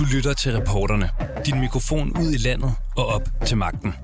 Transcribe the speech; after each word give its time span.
Du 0.00 0.04
lytter 0.04 0.32
til 0.32 0.56
reporterne. 0.56 1.10
Din 1.46 1.60
mikrofon 1.60 2.12
ud 2.20 2.32
i 2.32 2.36
landet 2.36 2.74
og 2.96 3.06
op 3.06 3.22
til 3.46 3.56
magten. 3.56 3.94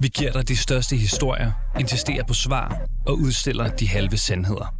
Vi 0.00 0.08
giver 0.08 0.32
dig 0.32 0.48
de 0.48 0.56
største 0.56 0.96
historier, 0.96 1.52
insisterer 1.80 2.24
på 2.24 2.34
svar 2.34 2.80
og 3.06 3.18
udstiller 3.18 3.68
de 3.68 3.88
halve 3.88 4.16
sandheder. 4.16 4.74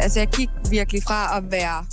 Altså, 0.00 0.20
jeg 0.20 0.28
gik 0.28 0.48
virkelig 0.70 1.02
fra 1.02 1.36
at 1.36 1.50
være 1.50 1.84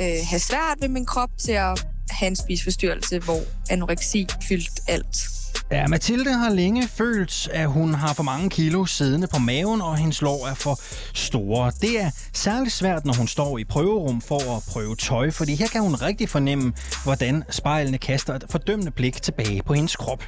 øh, 0.00 0.26
have 0.30 0.40
svært 0.40 0.76
ved 0.80 0.88
min 0.88 1.06
krop 1.06 1.30
til 1.38 1.52
at 1.52 1.86
have 2.10 2.28
en 2.28 2.36
spisforstyrrelse, 2.36 3.18
hvor 3.18 3.40
anoreksi 3.70 4.26
fyldt 4.48 4.80
alt. 4.88 5.33
Ja, 5.74 5.88
Mathilde 5.88 6.32
har 6.32 6.50
længe 6.50 6.88
følt, 6.88 7.48
at 7.52 7.68
hun 7.68 7.94
har 7.94 8.12
for 8.12 8.22
mange 8.22 8.50
kilo 8.50 8.84
siddende 8.84 9.26
på 9.26 9.38
maven, 9.38 9.80
og 9.80 9.96
hendes 9.96 10.22
lår 10.22 10.46
er 10.46 10.54
for 10.54 10.80
store. 11.14 11.72
Det 11.80 12.00
er 12.00 12.10
særligt 12.32 12.74
svært, 12.74 13.04
når 13.04 13.14
hun 13.14 13.28
står 13.28 13.58
i 13.58 13.64
prøverum 13.64 14.20
for 14.20 14.56
at 14.56 14.62
prøve 14.72 14.96
tøj, 14.96 15.30
fordi 15.30 15.54
her 15.54 15.68
kan 15.68 15.82
hun 15.82 15.94
rigtig 15.94 16.28
fornemme, 16.28 16.72
hvordan 17.04 17.44
spejlene 17.50 17.98
kaster 17.98 18.34
et 18.34 18.44
fordømmende 18.50 18.90
blik 18.90 19.22
tilbage 19.22 19.62
på 19.62 19.74
hendes 19.74 19.96
krop. 19.96 20.24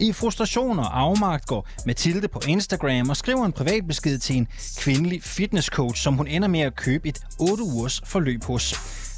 I 0.00 0.12
frustration 0.12 0.78
og 0.78 1.00
afmagt 1.00 1.46
går 1.46 1.68
Mathilde 1.86 2.28
på 2.28 2.40
Instagram 2.48 3.10
og 3.10 3.16
skriver 3.16 3.46
en 3.46 3.52
privat 3.52 3.86
besked 3.88 4.18
til 4.18 4.36
en 4.36 4.48
kvindelig 4.78 5.22
fitnesscoach, 5.22 6.02
som 6.02 6.14
hun 6.14 6.26
ender 6.26 6.48
med 6.48 6.60
at 6.60 6.76
købe 6.76 7.08
et 7.08 7.18
8 7.40 7.62
ugers 7.62 8.02
forløb 8.04 8.44
hos. 8.44 8.74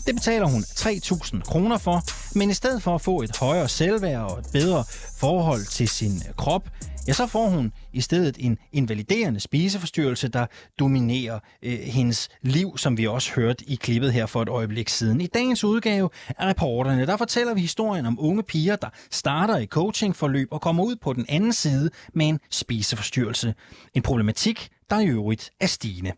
Det 0.07 0.15
betaler 0.15 0.47
hun 0.47 0.63
3.000 0.63 1.41
kroner 1.41 1.79
for, 1.79 2.03
men 2.39 2.51
i 2.51 2.55
stedet 2.55 2.83
for 2.83 2.95
at 2.95 3.01
få 3.01 3.23
et 3.23 3.37
højere 3.37 3.69
selvværd 3.69 4.21
og 4.21 4.39
et 4.39 4.47
bedre 4.53 4.85
forhold 5.17 5.65
til 5.71 5.89
sin 5.89 6.13
øh, 6.29 6.35
krop, 6.37 6.69
ja, 7.09 7.13
så 7.13 7.27
får 7.27 7.49
hun 7.49 7.73
i 7.93 8.01
stedet 8.01 8.37
en 8.41 8.59
invaliderende 8.73 9.41
spiseforstyrrelse, 9.41 10.29
der 10.29 10.47
dominerer 10.79 11.39
øh, 11.63 11.79
hendes 11.79 12.29
liv, 12.43 12.79
som 12.79 12.99
vi 12.99 13.07
også 13.07 13.33
hørte 13.33 13.65
i 13.71 13.75
klippet 13.75 14.13
her 14.13 14.27
for 14.27 14.43
et 14.43 14.49
øjeblik 14.49 14.89
siden. 14.89 15.21
I 15.21 15.27
dagens 15.27 15.65
udgave 15.65 16.11
af 16.29 16.49
reporterne, 16.49 17.07
der 17.07 17.17
fortæller 17.17 17.55
vi 17.55 17.61
historien 17.61 18.07
om 18.07 18.19
unge 18.21 18.43
piger, 18.43 18.77
der 18.77 18.89
starter 19.11 19.59
i 19.59 19.67
coachingforløb 19.67 20.49
og 20.51 20.61
kommer 20.61 20.85
ud 20.85 20.97
på 20.97 21.13
den 21.13 21.27
anden 21.29 21.53
side 21.53 21.91
med 22.15 22.27
en 22.27 22.41
spiseforstyrrelse. 22.51 23.55
En 23.95 24.03
problematik, 24.03 24.69
der 24.91 25.01
i 25.01 25.07
øvrigt 25.07 25.51
er 25.61 25.67
stigende. 25.67 26.13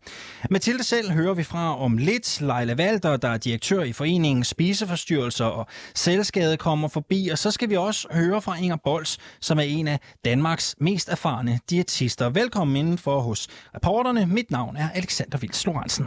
Mathilde 0.51 0.85
selv 0.85 1.11
hører 1.11 1.35
vi 1.35 1.43
fra 1.43 1.79
om 1.81 1.99
lidt. 1.99 2.41
Leila 2.41 2.75
Valder, 2.75 3.17
der 3.17 3.29
er 3.29 3.37
direktør 3.37 3.83
i 3.83 3.93
foreningen 3.93 4.45
Spiseforstyrrelser 4.45 5.45
og 5.45 5.67
Selvskade, 5.95 6.57
kommer 6.57 6.89
forbi. 6.89 7.29
Og 7.29 7.39
så 7.39 7.51
skal 7.51 7.71
vi 7.71 7.77
også 7.77 8.09
høre 8.11 8.43
fra 8.43 8.57
Inger 8.57 8.77
Bols, 8.85 9.19
som 9.41 9.59
er 9.59 9.63
en 9.63 9.89
af 9.89 10.01
Danmarks 10.25 10.75
mest 10.81 11.09
erfarne 11.09 11.61
diætister. 11.71 12.31
Velkommen 12.31 12.77
indenfor 12.77 13.21
hos 13.21 13.49
reporterne. 13.75 14.27
Mit 14.27 14.51
navn 14.51 14.77
er 14.77 14.91
Alexander 14.91 15.39
Vils 15.39 15.67
Lorentzen. 15.67 16.07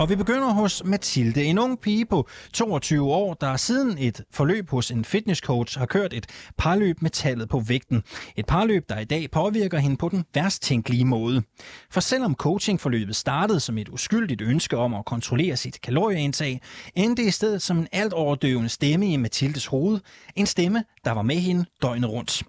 Og 0.00 0.08
vi 0.08 0.16
begynder 0.16 0.52
hos 0.52 0.82
Mathilde, 0.84 1.44
en 1.44 1.58
ung 1.58 1.80
pige 1.80 2.06
på 2.06 2.28
22 2.52 3.12
år, 3.12 3.34
der 3.34 3.56
siden 3.56 3.98
et 3.98 4.24
forløb 4.30 4.70
hos 4.70 4.90
en 4.90 5.04
fitnesscoach 5.04 5.78
har 5.78 5.86
kørt 5.86 6.12
et 6.12 6.26
parløb 6.58 7.02
med 7.02 7.10
tallet 7.10 7.48
på 7.48 7.60
vægten. 7.60 8.02
Et 8.36 8.46
parløb, 8.46 8.88
der 8.88 8.98
i 8.98 9.04
dag 9.04 9.30
påvirker 9.30 9.78
hende 9.78 9.96
på 9.96 10.08
den 10.08 10.24
værst 10.34 10.62
tænkelige 10.62 11.04
måde. 11.04 11.42
For 11.90 12.00
selvom 12.00 12.34
coachingforløbet 12.34 13.16
startede 13.16 13.60
som 13.60 13.78
et 13.78 13.88
uskyldigt 13.88 14.42
ønske 14.42 14.76
om 14.76 14.94
at 14.94 15.04
kontrollere 15.04 15.56
sit 15.56 15.80
kalorieindtag, 15.80 16.60
endte 16.94 17.22
det 17.22 17.28
i 17.28 17.32
stedet 17.32 17.62
som 17.62 17.78
en 17.78 17.88
alt 17.92 18.12
overdøvende 18.12 18.68
stemme 18.68 19.12
i 19.12 19.16
Mathildes 19.16 19.66
hoved. 19.66 20.00
En 20.36 20.46
stemme, 20.46 20.84
der 21.04 21.12
var 21.12 21.22
med 21.22 21.36
hende 21.36 21.64
døgnet 21.82 22.10
rundt. 22.10 22.42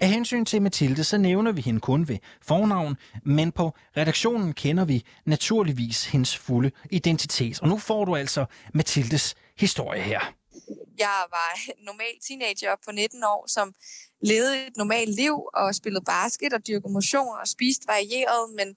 Af 0.00 0.08
hensyn 0.08 0.44
til 0.44 0.62
Mathilde, 0.62 1.04
så 1.04 1.18
nævner 1.18 1.52
vi 1.52 1.60
hende 1.60 1.80
kun 1.80 2.08
ved 2.08 2.18
fornavn, 2.42 2.96
men 3.24 3.52
på 3.52 3.72
redaktionen 3.96 4.52
kender 4.52 4.84
vi 4.84 5.04
naturligvis 5.24 6.06
hendes 6.06 6.36
fulde 6.36 6.70
identitet. 6.90 7.62
Og 7.62 7.68
nu 7.68 7.78
får 7.78 8.04
du 8.04 8.16
altså 8.16 8.46
Mathildes 8.74 9.34
historie 9.56 10.02
her. 10.02 10.20
Jeg 10.98 11.24
var 11.30 11.60
normal 11.84 12.14
teenager 12.28 12.76
på 12.84 12.92
19 12.92 13.24
år, 13.24 13.44
som 13.48 13.74
levede 14.22 14.66
et 14.66 14.76
normalt 14.76 15.14
liv 15.14 15.42
og 15.54 15.74
spillede 15.74 16.04
basket 16.04 16.52
og 16.52 16.66
dyrkede 16.66 16.92
motion 16.92 17.38
og 17.40 17.48
spiste 17.48 17.86
varieret, 17.86 18.54
men 18.56 18.76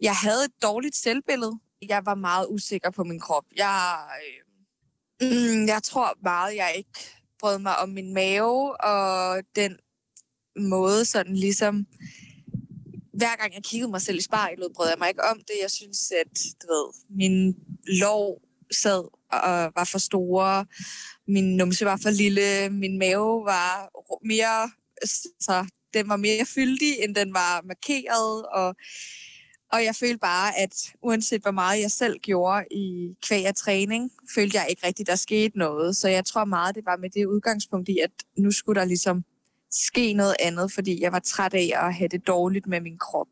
jeg 0.00 0.14
havde 0.16 0.44
et 0.44 0.62
dårligt 0.62 0.96
selvbillede. 0.96 1.58
Jeg 1.88 2.06
var 2.06 2.14
meget 2.14 2.46
usikker 2.50 2.90
på 2.90 3.04
min 3.04 3.20
krop. 3.20 3.44
Jeg, 3.56 3.98
øh, 5.22 5.30
mm, 5.30 5.66
jeg 5.66 5.82
tror 5.82 6.14
meget, 6.22 6.56
jeg 6.56 6.72
ikke 6.76 7.00
brød 7.38 7.58
mig 7.58 7.78
om 7.78 7.88
min 7.88 8.14
mave 8.14 8.80
og 8.84 9.42
den 9.56 9.78
måde 10.66 11.04
sådan 11.04 11.36
ligesom 11.36 11.86
hver 13.18 13.36
gang 13.36 13.54
jeg 13.54 13.62
kiggede 13.64 13.90
mig 13.90 14.02
selv 14.02 14.18
i 14.18 14.22
spejlet, 14.22 14.72
brød 14.74 14.88
jeg 14.88 14.98
mig 14.98 15.08
ikke 15.08 15.24
om 15.24 15.36
det. 15.36 15.56
Jeg 15.62 15.70
synes, 15.70 16.12
at 16.20 16.38
du 16.62 16.66
ved, 16.66 16.86
min 17.16 17.56
lov 18.00 18.40
sad 18.72 19.02
og 19.32 19.72
var 19.76 19.88
for 19.92 19.98
store, 19.98 20.66
min 21.28 21.56
numse 21.56 21.84
var 21.84 21.98
for 22.02 22.10
lille, 22.10 22.70
min 22.70 22.98
mave 22.98 23.44
var 23.44 23.90
mere, 24.24 24.70
så 25.40 25.66
den 25.94 26.08
var 26.08 26.16
mere 26.16 26.46
fyldig, 26.46 26.92
end 27.02 27.14
den 27.14 27.34
var 27.34 27.62
markeret, 27.64 28.46
og, 28.46 28.74
og 29.72 29.84
jeg 29.84 29.94
følte 29.94 30.18
bare, 30.18 30.58
at 30.58 30.74
uanset 31.02 31.42
hvor 31.42 31.50
meget 31.50 31.80
jeg 31.80 31.90
selv 31.90 32.18
gjorde 32.18 32.64
i 32.70 33.14
kvæg 33.22 33.46
af 33.46 33.54
træning, 33.54 34.10
følte 34.34 34.56
jeg 34.56 34.66
ikke 34.70 34.86
rigtigt, 34.86 35.08
der 35.08 35.16
skete 35.16 35.58
noget. 35.58 35.96
Så 35.96 36.08
jeg 36.08 36.24
tror 36.24 36.44
meget, 36.44 36.74
det 36.74 36.84
var 36.86 36.96
med 36.96 37.10
det 37.10 37.26
udgangspunkt 37.26 37.88
i, 37.88 37.98
at 38.04 38.10
nu 38.38 38.50
skulle 38.50 38.80
der 38.80 38.86
ligesom 38.86 39.24
ske 39.70 40.12
noget 40.12 40.36
andet, 40.40 40.72
fordi 40.72 41.02
jeg 41.02 41.12
var 41.12 41.18
træt 41.18 41.54
af 41.54 41.72
at 41.74 41.94
have 41.94 42.08
det 42.08 42.26
dårligt 42.26 42.66
med 42.66 42.80
min 42.80 42.98
krop. 42.98 43.26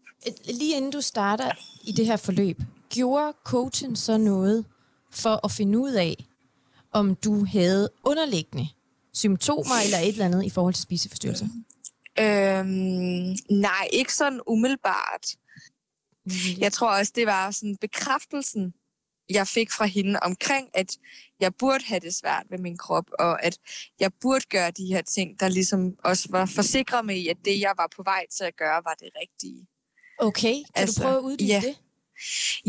Lige 0.44 0.76
inden 0.76 0.91
du 0.91 1.00
starter 1.00 1.50
i 1.84 1.92
det 1.92 2.06
her 2.06 2.16
forløb, 2.16 2.58
gjorde 2.91 3.32
coachen 3.44 3.97
så 3.97 4.19
noget 4.19 4.64
for 5.12 5.44
at 5.44 5.50
finde 5.50 5.78
ud 5.78 5.92
af, 5.92 6.25
om 6.92 7.14
du 7.14 7.44
havde 7.44 7.91
underliggende 8.04 8.69
symptomer 9.14 9.75
eller 9.84 9.98
et 9.98 10.08
eller 10.08 10.25
andet 10.25 10.44
i 10.44 10.50
forhold 10.50 10.75
til 10.75 10.82
spiseforstyrrelser? 10.82 11.46
Øhm, 12.19 13.36
nej, 13.50 13.88
ikke 13.92 14.14
sådan 14.14 14.41
umiddelbart. 14.46 15.26
Jeg 16.58 16.72
tror 16.72 16.98
også, 16.98 17.12
det 17.14 17.26
var 17.26 17.50
sådan 17.50 17.76
bekræftelsen, 17.80 18.75
jeg 19.31 19.48
fik 19.48 19.70
fra 19.72 19.84
hende 19.84 20.20
omkring, 20.22 20.69
at 20.75 20.97
jeg 21.41 21.54
burde 21.54 21.84
have 21.84 22.00
det 22.00 22.14
svært 22.14 22.47
med 22.50 22.59
min 22.59 22.78
krop, 22.78 23.04
og 23.19 23.44
at 23.44 23.59
jeg 24.00 24.10
burde 24.20 24.44
gøre 24.50 24.70
de 24.70 24.87
her 24.87 25.03
ting, 25.03 25.41
der 25.41 25.48
ligesom 25.48 25.97
også 26.04 26.28
var 26.31 26.47
forsikret 26.47 27.04
mig 27.04 27.16
i, 27.16 27.28
at 27.28 27.37
det, 27.44 27.60
jeg 27.60 27.72
var 27.76 27.88
på 27.97 28.03
vej 28.03 28.26
til 28.37 28.44
at 28.44 28.56
gøre, 28.56 28.84
var 28.84 28.94
det 29.00 29.09
rigtige. 29.20 29.66
Okay, 30.19 30.54
kan 30.54 30.64
altså, 30.75 31.00
du 31.00 31.04
prøve 31.04 31.16
at 31.16 31.22
uddybe 31.22 31.47
ja. 31.47 31.62
det? 31.64 31.76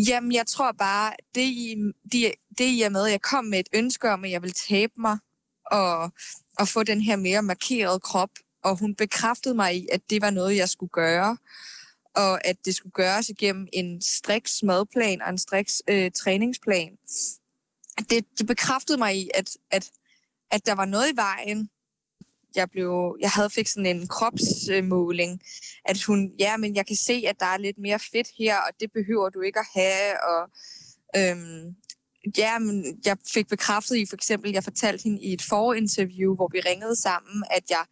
Jamen, 0.07 0.31
jeg 0.31 0.47
tror 0.47 0.71
bare, 0.71 1.13
det 1.35 1.41
i, 1.41 1.75
det, 2.11 2.33
det 2.57 2.65
i 2.65 2.81
er 2.81 2.89
med, 2.89 3.05
at 3.05 3.11
jeg 3.11 3.21
kom 3.21 3.45
med 3.45 3.59
et 3.59 3.69
ønske 3.73 4.09
om, 4.09 4.23
at 4.23 4.31
jeg 4.31 4.41
ville 4.41 4.53
tabe 4.53 4.93
mig, 4.97 5.17
og, 5.71 6.11
og 6.59 6.67
få 6.67 6.83
den 6.83 7.01
her 7.01 7.15
mere 7.15 7.41
markerede 7.41 7.99
krop, 7.99 8.29
og 8.63 8.79
hun 8.79 8.95
bekræftede 8.95 9.55
mig 9.55 9.75
i, 9.75 9.87
at 9.91 10.01
det 10.09 10.21
var 10.21 10.29
noget, 10.29 10.55
jeg 10.55 10.69
skulle 10.69 10.89
gøre 10.89 11.37
og 12.17 12.47
at 12.47 12.65
det 12.65 12.75
skulle 12.75 12.93
gøres 12.93 13.29
igennem 13.29 13.67
en 13.73 14.01
striks 14.01 14.63
madplan 14.63 15.21
og 15.21 15.29
en 15.29 15.37
striks 15.37 15.81
øh, 15.87 16.11
træningsplan. 16.11 16.97
Det, 18.09 18.25
det 18.37 18.47
bekræftede 18.47 18.97
mig 18.97 19.17
i, 19.17 19.29
at, 19.33 19.57
at, 19.71 19.91
at 20.51 20.65
der 20.65 20.75
var 20.75 20.85
noget 20.85 21.13
i 21.13 21.15
vejen. 21.15 21.69
Jeg, 22.55 22.69
blev, 22.69 23.17
jeg 23.19 23.29
havde 23.29 23.49
fik 23.49 23.67
sådan 23.67 23.85
en 23.85 24.07
kropsmåling, 24.07 25.41
at 25.85 26.03
hun, 26.03 26.31
ja, 26.39 26.57
men 26.57 26.75
jeg 26.75 26.85
kan 26.87 26.95
se, 26.95 27.23
at 27.27 27.39
der 27.39 27.45
er 27.45 27.57
lidt 27.57 27.77
mere 27.77 27.99
fedt 27.99 28.27
her, 28.39 28.57
og 28.57 28.71
det 28.79 28.91
behøver 28.91 29.29
du 29.29 29.41
ikke 29.41 29.59
at 29.59 29.67
have, 29.73 30.23
og 30.23 30.49
øhm, 31.17 31.75
ja, 32.37 32.59
men 32.59 33.01
jeg 33.05 33.17
fik 33.33 33.47
bekræftet 33.47 33.95
i, 33.95 34.05
for 34.05 34.15
eksempel, 34.15 34.51
jeg 34.51 34.63
fortalte 34.63 35.03
hende 35.03 35.21
i 35.21 35.33
et 35.33 35.41
forinterview, 35.41 36.35
hvor 36.35 36.49
vi 36.51 36.59
ringede 36.59 37.01
sammen, 37.01 37.43
at 37.51 37.63
jeg 37.69 37.85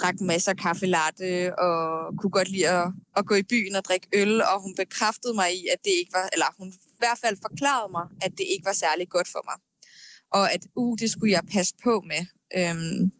drak 0.00 0.20
masser 0.20 0.50
af 0.50 0.56
kaffe 0.56 0.86
latte 0.86 1.58
og 1.58 1.78
kunne 2.18 2.30
godt 2.30 2.48
lide 2.48 2.68
at, 2.68 2.88
at 3.16 3.26
gå 3.26 3.34
i 3.34 3.42
byen 3.42 3.74
og 3.76 3.84
drikke 3.84 4.08
øl, 4.14 4.42
og 4.42 4.62
hun 4.62 4.74
bekræftede 4.76 5.34
mig 5.34 5.48
i, 5.54 5.66
at 5.72 5.78
det 5.84 5.92
ikke 6.00 6.12
var, 6.12 6.28
eller 6.32 6.46
hun 6.58 6.68
i 6.68 6.98
hvert 6.98 7.18
fald 7.24 7.36
forklarede 7.50 7.90
mig, 7.92 8.06
at 8.22 8.32
det 8.38 8.46
ikke 8.52 8.64
var 8.64 8.72
særlig 8.72 9.08
godt 9.08 9.28
for 9.28 9.42
mig. 9.50 9.56
Og 10.32 10.52
at, 10.52 10.66
uh, 10.76 10.98
det 10.98 11.10
skulle 11.10 11.32
jeg 11.32 11.42
passe 11.52 11.74
på 11.84 12.04
med, 12.06 12.22
øhm, 12.58 13.12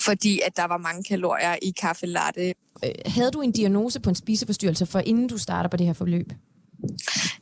fordi 0.00 0.40
at 0.40 0.56
der 0.56 0.64
var 0.64 0.78
mange 0.78 1.02
kalorier 1.04 1.56
i 1.62 1.70
kaffe 1.70 2.06
latte. 2.06 2.54
Øh, 2.84 2.90
havde 3.06 3.30
du 3.30 3.40
en 3.40 3.52
diagnose 3.52 4.00
på 4.00 4.08
en 4.08 4.14
spiseforstyrrelse, 4.14 4.86
for 4.86 4.98
inden 4.98 5.28
du 5.28 5.38
starter 5.38 5.70
på 5.70 5.76
det 5.76 5.86
her 5.86 5.92
forløb? 5.92 6.32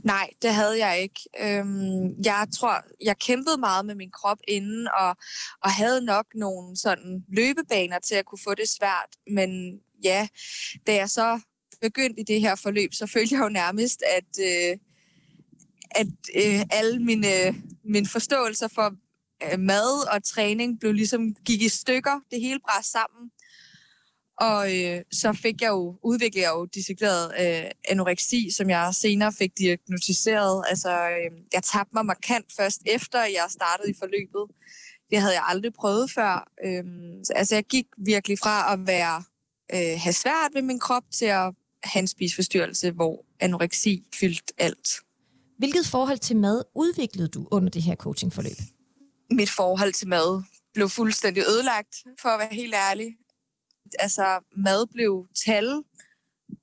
Nej, 0.04 0.31
det 0.42 0.54
havde 0.54 0.87
jeg 0.87 1.02
ikke. 1.02 1.20
Øhm, 1.40 2.22
jeg 2.25 2.46
tror, 2.54 2.84
jeg 3.04 3.19
kæmpede 3.19 3.56
meget 3.58 3.87
med 3.87 3.94
min 3.94 4.10
krop 4.10 4.38
inden, 4.48 4.88
og, 5.00 5.16
og 5.62 5.70
havde 5.70 6.04
nok 6.04 6.26
nogle 6.34 6.76
sådan 6.76 7.25
løbebaner 7.28 7.98
til 7.98 8.14
at 8.14 8.25
kunne 8.25 8.38
få 8.44 8.54
det 8.54 8.69
svært. 8.69 9.10
Men 9.31 9.81
ja, 10.04 10.28
da 10.87 10.94
jeg 10.94 11.10
så 11.10 11.40
begyndte 11.81 12.20
i 12.20 12.25
det 12.25 12.40
her 12.40 12.54
forløb, 12.54 12.94
så 12.94 13.06
følte 13.06 13.34
jeg 13.34 13.42
jo 13.42 13.48
nærmest, 13.48 14.02
at, 14.16 14.31
øh, 14.40 14.78
at 15.90 16.06
øh, 16.36 16.62
alle 16.70 16.98
mine, 16.98 17.62
mine 17.84 18.06
forståelser 18.06 18.69
for, 18.69 18.94
øh, 19.43 19.58
mad 19.58 20.14
og 20.14 20.25
træning 20.25 20.81
blev 20.81 20.93
ligesom 20.93 21.34
gik 21.34 21.62
i 21.62 21.69
stykker. 21.69 22.20
Det 22.31 22.40
hele 22.40 22.60
brændte 22.60 22.90
sammen. 22.90 23.31
Og 24.40 24.78
øh, 24.78 25.02
så 25.12 25.32
fik 25.32 25.62
jeg 25.62 25.69
jo, 25.69 25.98
udviklet 26.02 26.42
jeg 26.42 26.50
jo 26.54 26.64
dissekeret 26.64 27.32
øh, 27.40 27.70
anoreksi, 27.88 28.50
som 28.50 28.70
jeg 28.70 28.94
senere 28.94 29.32
fik 29.32 29.58
diagnostiseret. 29.58 30.64
Altså, 30.69 30.90
øh, 30.90 31.38
jeg 31.52 31.62
tabte 31.62 31.90
mig 31.94 32.06
markant 32.06 32.46
først 32.56 32.81
efter, 32.87 33.20
jeg 33.20 33.46
startede 33.48 33.90
i 33.90 33.94
forløbet. 33.98 34.56
Det 35.10 35.20
havde 35.20 35.34
jeg 35.34 35.44
aldrig 35.46 35.72
prøvet 35.72 36.10
før. 36.10 36.50
Øh, 36.64 36.84
så, 37.25 37.32
altså, 37.37 37.54
jeg 37.54 37.64
gik 37.64 37.87
virkelig 37.98 38.38
fra 38.38 38.72
at 38.72 38.87
være 38.87 39.22
øh, 39.75 40.00
have 40.00 40.12
svært 40.12 40.50
ved 40.54 40.62
min 40.62 40.78
krop 40.78 41.04
til 41.12 41.25
at 41.25 41.54
have 41.82 42.00
en 42.00 42.08
spiseforstyrrelse, 42.08 42.90
hvor 42.90 43.25
anoreksi 43.40 44.04
fyldt 44.14 44.52
alt. 44.58 44.88
Hvilket 45.58 45.86
forhold 45.86 46.19
til 46.19 46.36
mad 46.36 46.62
udviklede 46.75 47.28
du 47.28 47.48
under 47.50 47.70
det 47.70 47.82
her 47.82 47.94
coachingforløb? 47.94 48.56
Mit 49.31 49.50
forhold 49.50 49.93
til 49.93 50.08
mad 50.08 50.43
blev 50.75 50.88
fuldstændig 50.88 51.43
ødelagt, 51.48 51.96
for 52.22 52.28
at 52.28 52.38
være 52.38 52.54
helt 52.54 52.75
ærlig 52.75 53.16
altså 53.98 54.40
mad 54.56 54.87
blev 54.87 55.26
tal. 55.46 55.82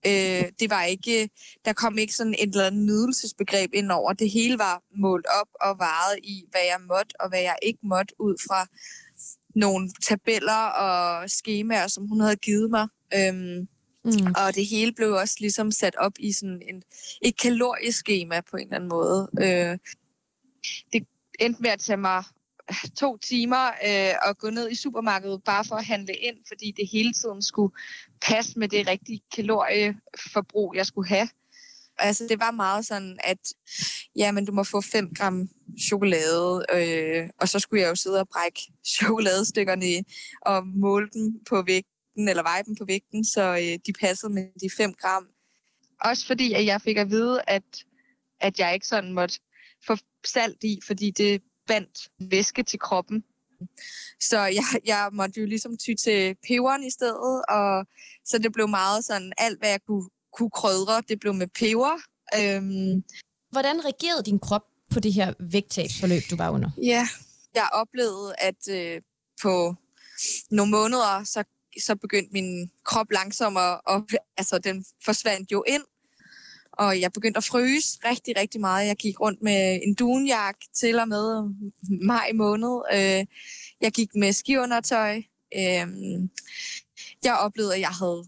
Øh, 0.06 0.44
det 0.60 0.70
var 0.70 0.84
ikke, 0.84 1.30
der 1.66 1.74
kom 1.74 1.98
ikke 1.98 2.16
sådan 2.16 2.36
et 2.40 2.50
eller 2.50 2.68
andet 2.68 2.86
nydelsesbegreb 2.86 3.74
ind 3.74 3.92
over. 3.92 4.14
Det 4.14 4.32
hele 4.32 4.58
var 4.60 4.84
målt 4.96 5.26
op 5.42 5.48
og 5.62 5.80
varet 5.80 6.20
i, 6.24 6.44
hvad 6.52 6.62
jeg 6.62 6.82
måtte 6.88 7.22
og 7.22 7.30
hvad 7.30 7.42
jeg 7.42 7.56
ikke 7.62 7.80
måtte 7.84 8.14
ud 8.20 8.36
fra 8.48 8.68
nogle 9.56 9.90
tabeller 10.04 10.66
og 10.68 11.30
skemaer, 11.30 11.88
som 11.88 12.08
hun 12.08 12.20
havde 12.20 12.36
givet 12.36 12.70
mig. 12.70 12.88
Øhm, 13.14 13.68
mm. 14.06 14.34
Og 14.36 14.56
det 14.56 14.68
hele 14.68 14.94
blev 14.94 15.12
også 15.12 15.36
ligesom 15.40 15.72
sat 15.72 15.96
op 15.96 16.14
i 16.20 16.32
sådan 16.32 16.62
en, 16.70 16.84
et 17.22 17.40
kalorieskema 17.40 18.42
på 18.42 18.58
en 18.58 18.64
eller 18.64 18.76
anden 18.76 18.90
måde. 18.90 19.30
Øh, 19.42 19.78
det 20.94 21.08
endte 21.40 21.62
med 21.62 21.70
at 21.70 21.80
tage 21.80 21.98
mig 21.98 22.24
to 23.00 23.18
timer 23.18 23.68
øh, 23.68 24.30
at 24.30 24.38
gå 24.38 24.50
ned 24.50 24.72
i 24.72 24.76
supermarkedet 24.76 25.44
bare 25.44 25.66
for 25.66 25.76
at 25.76 25.86
handle 25.86 26.14
ind, 26.14 26.38
fordi 26.48 26.72
det 26.72 26.90
hele 26.92 27.14
tiden 27.14 27.42
skulle 27.42 27.74
passe 28.22 28.60
med 28.60 28.68
det 28.68 28.88
rigtige 28.88 29.22
kalorieforbrug, 29.36 30.76
jeg 30.76 30.86
skulle 30.86 31.10
have. 31.10 31.30
Altså, 32.00 32.28
det 32.30 32.40
var 32.40 32.52
meget 32.52 32.86
sådan, 32.86 33.20
at 33.24 33.54
jamen, 34.16 34.46
du 34.46 34.52
må 34.52 34.64
få 34.64 34.82
5 34.82 35.14
gram 35.16 35.50
chokolade, 35.82 36.66
øh, 36.74 37.30
og 37.42 37.50
så 37.50 37.60
skulle 37.60 37.82
jeg 37.82 37.90
jo 37.90 37.96
sidde 37.96 38.20
og 38.20 38.28
brække 38.30 38.62
chokoladestykkerne 38.86 40.04
og 40.42 40.68
måle 40.68 41.10
dem 41.14 41.44
på 41.50 41.62
vægten, 41.62 42.30
eller 42.30 42.44
veje 42.44 42.64
dem 42.64 42.76
på 42.76 42.86
vægten, 42.86 43.26
så 43.26 43.42
øh, 43.42 43.80
de 43.86 43.94
passede 44.00 44.34
med 44.34 44.48
de 44.62 44.70
5 44.78 44.94
gram. 44.94 45.28
Også 46.02 46.28
fordi, 46.28 46.54
at 46.54 46.66
jeg 46.66 46.82
fik 46.82 46.98
at 46.98 47.10
vide, 47.10 47.42
at, 47.48 47.64
at 48.40 48.60
jeg 48.60 48.74
ikke 48.74 48.88
sådan 48.88 49.14
måtte 49.14 49.40
få 49.88 49.98
salt 50.26 50.64
i, 50.64 50.80
fordi 50.88 51.12
det 51.12 51.42
bandt 51.68 52.10
væske 52.20 52.64
til 52.64 52.80
kroppen. 52.80 53.24
Så 54.20 54.40
jeg, 54.40 54.64
jeg 54.86 55.10
måtte 55.14 55.42
jo 55.42 55.46
ligesom 55.46 55.78
ty 55.78 55.94
til 55.94 56.36
peberen 56.48 56.84
i 56.84 56.90
stedet, 56.90 57.42
og 57.50 57.86
så 58.26 58.38
det 58.38 58.54
blev 58.54 58.68
meget 58.68 59.06
sådan, 59.06 59.34
alt 59.38 59.60
hvad 59.60 59.70
jeg 59.70 59.80
kunne, 59.88 60.10
kunne 60.34 60.50
krydre, 60.50 61.02
det 61.10 61.20
blev 61.20 61.34
med 61.34 61.48
peber. 61.48 61.96
Øhm. 62.40 63.04
Hvordan 63.52 63.86
reagerede 63.86 64.24
din 64.24 64.40
krop 64.40 64.66
på 64.94 65.00
det 65.00 65.14
her 65.14 65.34
vægttabsforløb, 65.40 66.22
du 66.30 66.36
var 66.36 66.50
under? 66.50 66.70
Ja, 66.84 67.08
jeg 67.56 67.70
oplevede, 67.74 68.36
at 68.38 68.68
øh, 68.70 69.02
på 69.42 69.76
nogle 70.52 70.72
måneder, 70.72 71.24
så, 71.24 71.44
så 71.84 71.96
begyndte 71.96 72.34
min 72.34 72.72
krop 72.84 73.12
langsommere, 73.12 73.82
og 73.82 74.08
altså 74.38 74.58
den 74.58 74.86
forsvandt 75.06 75.52
jo 75.52 75.64
ind, 75.68 75.84
og 76.80 77.02
jeg 77.02 77.12
begyndte 77.12 77.38
at 77.38 77.44
fryse 77.44 78.00
rigtig, 78.06 78.38
rigtig 78.38 78.62
meget. 78.62 78.88
Jeg 78.88 78.96
gik 78.96 79.20
rundt 79.20 79.42
med 79.42 79.80
en 79.84 79.94
dunjak 79.94 80.56
til 80.74 81.00
og 81.00 81.08
med 81.08 81.54
maj 82.02 82.32
måned. 82.34 82.82
Øh, 82.94 83.26
jeg 83.82 83.92
gik 83.92 84.16
med 84.16 84.32
skiundertøj. 84.34 85.16
Øh, 85.56 85.88
jeg 87.24 87.38
oplevede, 87.40 87.76
at 87.76 87.82
jeg 87.82 87.90
havde 87.90 88.24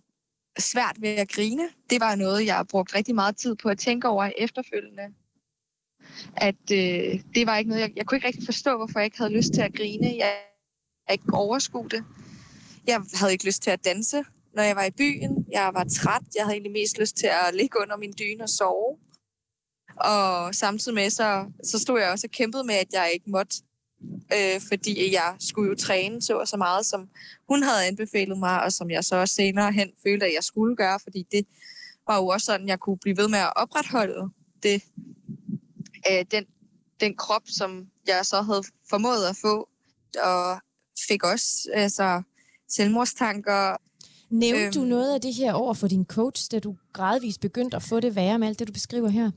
svært 0.60 0.98
ved 1.00 1.10
at 1.10 1.30
grine. 1.30 1.69
Det 1.90 2.00
var 2.00 2.16
noget, 2.16 2.46
jeg 2.46 2.66
brugte 2.69 2.96
rigtig 2.96 3.16
meget 3.16 3.38
tid 3.38 3.56
på 3.56 3.69
at 3.69 3.80
tænke 3.80 4.07
over 4.07 4.31
efterfølgende. 4.38 5.04
At 6.38 6.72
øh, 6.72 7.22
det 7.36 7.48
var 7.48 7.57
ikke 7.57 7.69
noget, 7.69 7.81
jeg, 7.81 7.92
jeg 7.95 8.06
kunne 8.06 8.18
ikke 8.18 8.28
rigtig 8.28 8.45
forstå, 8.45 8.78
hvorfor 8.78 9.00
jeg 9.00 9.06
ikke 9.06 9.18
havde 9.18 9.34
lyst 9.34 9.54
til 9.54 9.62
at 9.62 9.74
grine. 9.74 10.07
Jeg, 10.07 10.38
jeg 11.07 11.13
ikke 11.13 11.34
overskue 11.34 11.90
det. 11.90 12.04
Jeg 12.88 13.02
havde 13.13 13.31
ikke 13.31 13.45
lyst 13.45 13.63
til 13.63 13.72
at 13.72 13.86
danse 13.86 14.24
når 14.54 14.63
jeg 14.63 14.75
var 14.75 14.84
i 14.84 14.92
byen. 14.92 15.46
Jeg 15.51 15.72
var 15.74 15.84
træt. 15.84 16.22
Jeg 16.36 16.44
havde 16.44 16.54
egentlig 16.54 16.72
mest 16.72 17.00
lyst 17.00 17.16
til 17.16 17.28
at 17.28 17.56
ligge 17.56 17.81
under 17.81 17.98
min 17.98 18.13
dyne 18.19 18.44
og 18.44 18.50
sove. 18.50 18.98
Og 19.96 20.56
samtidig 20.56 20.96
med, 20.96 21.10
så, 21.10 21.51
så 21.63 21.80
stod 21.80 22.00
jeg 22.00 22.12
også 22.12 22.28
og 22.28 22.31
kæmpede 22.31 22.63
med, 22.63 22.75
at 22.75 22.94
jeg 22.94 23.12
ikke 23.13 23.30
måtte. 23.30 23.56
Øh, 24.34 24.62
fordi 24.68 25.13
jeg 25.13 25.36
skulle 25.40 25.69
jo 25.69 25.75
træne 25.75 26.22
så 26.22 26.38
og 26.38 26.48
så 26.48 26.57
meget, 26.57 26.86
som 26.86 27.10
hun 27.50 27.63
havde 27.63 27.88
anbefalet 27.88 28.38
mig, 28.38 28.63
og 28.63 28.74
som 28.74 28.90
jeg 28.92 29.04
så 29.04 29.16
også 29.16 29.36
senere 29.36 29.72
hen 29.72 29.90
følte, 30.04 30.25
at 30.25 30.34
jeg 30.36 30.44
skulle 30.44 30.75
gøre, 30.75 31.00
fordi 31.04 31.28
det 31.31 31.45
var 32.07 32.18
jo 32.18 32.28
også 32.28 32.45
sådan, 32.45 32.68
jeg 32.68 32.80
kunne 32.80 32.98
blive 32.98 33.18
ved 33.18 33.28
med 33.28 33.40
at 33.40 33.54
opretholde 33.56 34.30
det, 34.63 34.84
øh, 36.12 36.25
den, 36.31 36.45
den 37.00 37.16
krop, 37.18 37.42
som 37.45 37.88
jeg 38.07 38.25
så 38.25 38.42
havde 38.42 38.63
formået 38.90 39.25
at 39.30 39.36
få, 39.42 39.69
og 40.24 40.60
fik 41.07 41.24
også 41.24 41.69
altså, 41.74 42.22
selvmordstanker, 42.69 43.75
Nævnte 44.30 44.64
øhm, 44.64 44.74
du 44.74 44.81
noget 44.81 45.14
af 45.14 45.22
det 45.22 45.34
her 45.34 45.54
over 45.54 45.74
for 45.74 45.88
din 45.88 46.06
coach, 46.06 46.52
da 46.52 46.60
du 46.60 46.76
gradvist 46.94 47.40
begyndte 47.40 47.78
at 47.78 47.84
få 47.84 48.00
det 48.00 48.16
værre 48.16 48.40
med 48.40 48.48
alt 48.48 48.60
det, 48.60 48.68
du 48.68 48.74
beskriver 48.74 49.10
her? 49.10 49.31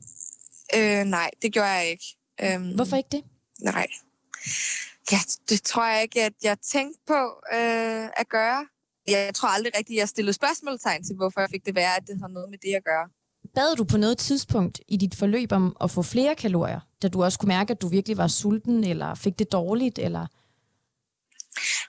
Øh, 0.77 1.05
nej, 1.05 1.31
det 1.43 1.53
gjorde 1.53 1.69
jeg 1.69 1.91
ikke. 1.91 2.17
Øhm, 2.43 2.75
Hvorfor 2.75 2.97
ikke 2.97 3.09
det? 3.12 3.23
Nej. 3.61 3.87
Ja, 5.12 5.19
det 5.49 5.62
tror 5.62 5.87
jeg 5.87 6.03
ikke, 6.03 6.23
at 6.23 6.33
jeg 6.43 6.56
tænkte 6.61 7.00
på 7.06 7.21
øh, 7.55 8.05
at 8.17 8.29
gøre. 8.29 8.67
Jeg 9.09 9.35
tror 9.35 9.49
aldrig 9.49 9.73
rigtigt, 9.79 9.97
at 9.97 10.00
jeg 10.00 10.09
stillede 10.09 10.33
spørgsmålstegn 10.33 11.05
til, 11.05 11.17
hvorfor 11.17 11.41
jeg 11.41 11.50
fik 11.50 11.67
det 11.67 11.75
værre, 11.75 11.97
at 11.97 12.03
det 12.06 12.19
har 12.21 12.29
noget 12.29 12.50
med 12.50 12.59
det 12.59 12.75
at 12.75 12.85
gøre. 12.85 13.09
Bad 13.55 13.77
du 13.77 13.85
på 13.85 13.97
noget 13.97 14.19
tidspunkt 14.19 14.81
i 14.89 14.97
dit 14.97 15.15
forløb 15.15 15.53
om 15.53 15.77
at 15.81 15.91
få 15.91 16.03
flere 16.03 16.35
kalorier, 16.35 16.81
da 17.03 17.09
du 17.09 17.25
også 17.25 17.39
kunne 17.39 17.49
mærke, 17.49 17.71
at 17.71 17.83
du 17.83 17.89
virkelig 17.89 18.17
var 18.17 18.29
sulten, 18.29 18.85
eller 18.85 19.15
fik 19.15 19.39
det 19.39 19.53
dårligt, 19.53 19.99
eller? 19.99 20.27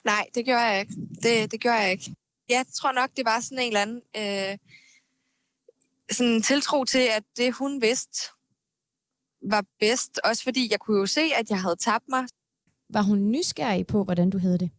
Nej, 0.04 0.26
det 0.34 0.44
gjorde 0.44 0.60
jeg 0.60 0.80
ikke. 0.80 0.94
Det, 1.22 1.52
det 1.52 1.60
gjorde 1.60 1.76
jeg 1.76 1.90
ikke 1.90 2.14
jeg 2.48 2.64
tror 2.74 2.92
nok, 2.92 3.10
det 3.16 3.24
var 3.24 3.40
sådan 3.40 3.58
en 3.58 3.66
eller 3.66 3.82
anden 3.82 4.02
øh, 4.16 4.58
sådan 6.10 6.42
tiltro 6.42 6.84
til, 6.84 6.98
at 7.16 7.22
det 7.36 7.52
hun 7.52 7.82
vidste 7.82 8.28
var 9.42 9.64
bedst. 9.80 10.20
Også 10.24 10.42
fordi 10.42 10.68
jeg 10.70 10.80
kunne 10.80 10.98
jo 10.98 11.06
se, 11.06 11.20
at 11.20 11.50
jeg 11.50 11.60
havde 11.60 11.76
tabt 11.76 12.04
mig. 12.08 12.26
Var 12.90 13.02
hun 13.02 13.30
nysgerrig 13.30 13.86
på, 13.86 14.04
hvordan 14.04 14.30
du 14.30 14.38
havde 14.38 14.58
det? 14.58 14.70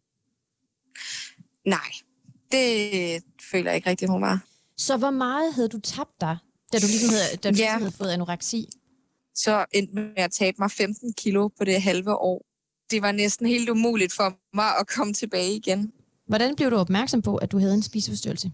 Nej, 1.66 1.92
det 2.52 3.24
føler 3.52 3.72
jeg 3.72 3.76
ikke 3.76 3.90
rigtigt, 3.90 4.12
hun 4.12 4.22
var. 4.22 4.46
Så 4.78 4.98
hvor 4.98 5.10
meget 5.10 5.54
havde 5.54 5.70
du 5.70 5.80
tabt 5.80 6.22
dig, 6.22 6.38
da 6.74 6.80
du 6.80 6.86
ligesom 6.86 7.10
havde, 7.10 7.38
da 7.44 7.52
du 7.52 7.56
ja. 7.56 7.64
ligesom 7.64 7.82
havde 7.82 7.92
fået 7.92 8.12
anoreksi? 8.12 8.70
Så 9.36 9.66
endte 9.72 9.94
med 9.94 10.14
at 10.18 10.32
tabe 10.32 10.56
mig 10.60 10.72
15 10.72 11.14
kilo 11.14 11.48
på 11.48 11.64
det 11.64 11.82
halve 11.82 12.16
år. 12.16 12.46
Det 12.92 13.02
var 13.02 13.12
næsten 13.12 13.48
helt 13.48 13.70
umuligt 13.70 14.14
for 14.14 14.40
mig 14.54 14.78
at 14.80 14.88
komme 14.88 15.14
tilbage 15.14 15.56
igen. 15.56 15.94
Hvordan 16.28 16.56
blev 16.56 16.72
du 16.72 16.76
opmærksom 16.76 17.22
på, 17.22 17.36
at 17.36 17.52
du 17.52 17.60
havde 17.60 17.74
en 17.74 17.84
spiseforstyrrelse? 17.84 18.52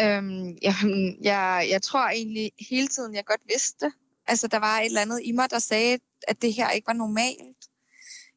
Øhm, 0.00 0.58
jamen, 0.62 1.16
jeg, 1.22 1.66
jeg 1.70 1.82
tror 1.82 2.08
egentlig 2.08 2.52
hele 2.70 2.88
tiden, 2.88 3.14
jeg 3.14 3.24
godt 3.24 3.40
vidste 3.48 3.86
det. 3.86 3.92
Altså, 4.26 4.46
der 4.46 4.58
var 4.58 4.78
et 4.78 4.86
eller 4.86 5.00
andet 5.00 5.20
i 5.24 5.32
mig, 5.32 5.50
der 5.50 5.58
sagde, 5.58 5.98
at 6.28 6.42
det 6.42 6.54
her 6.54 6.70
ikke 6.70 6.86
var 6.86 6.92
normalt. 6.92 7.56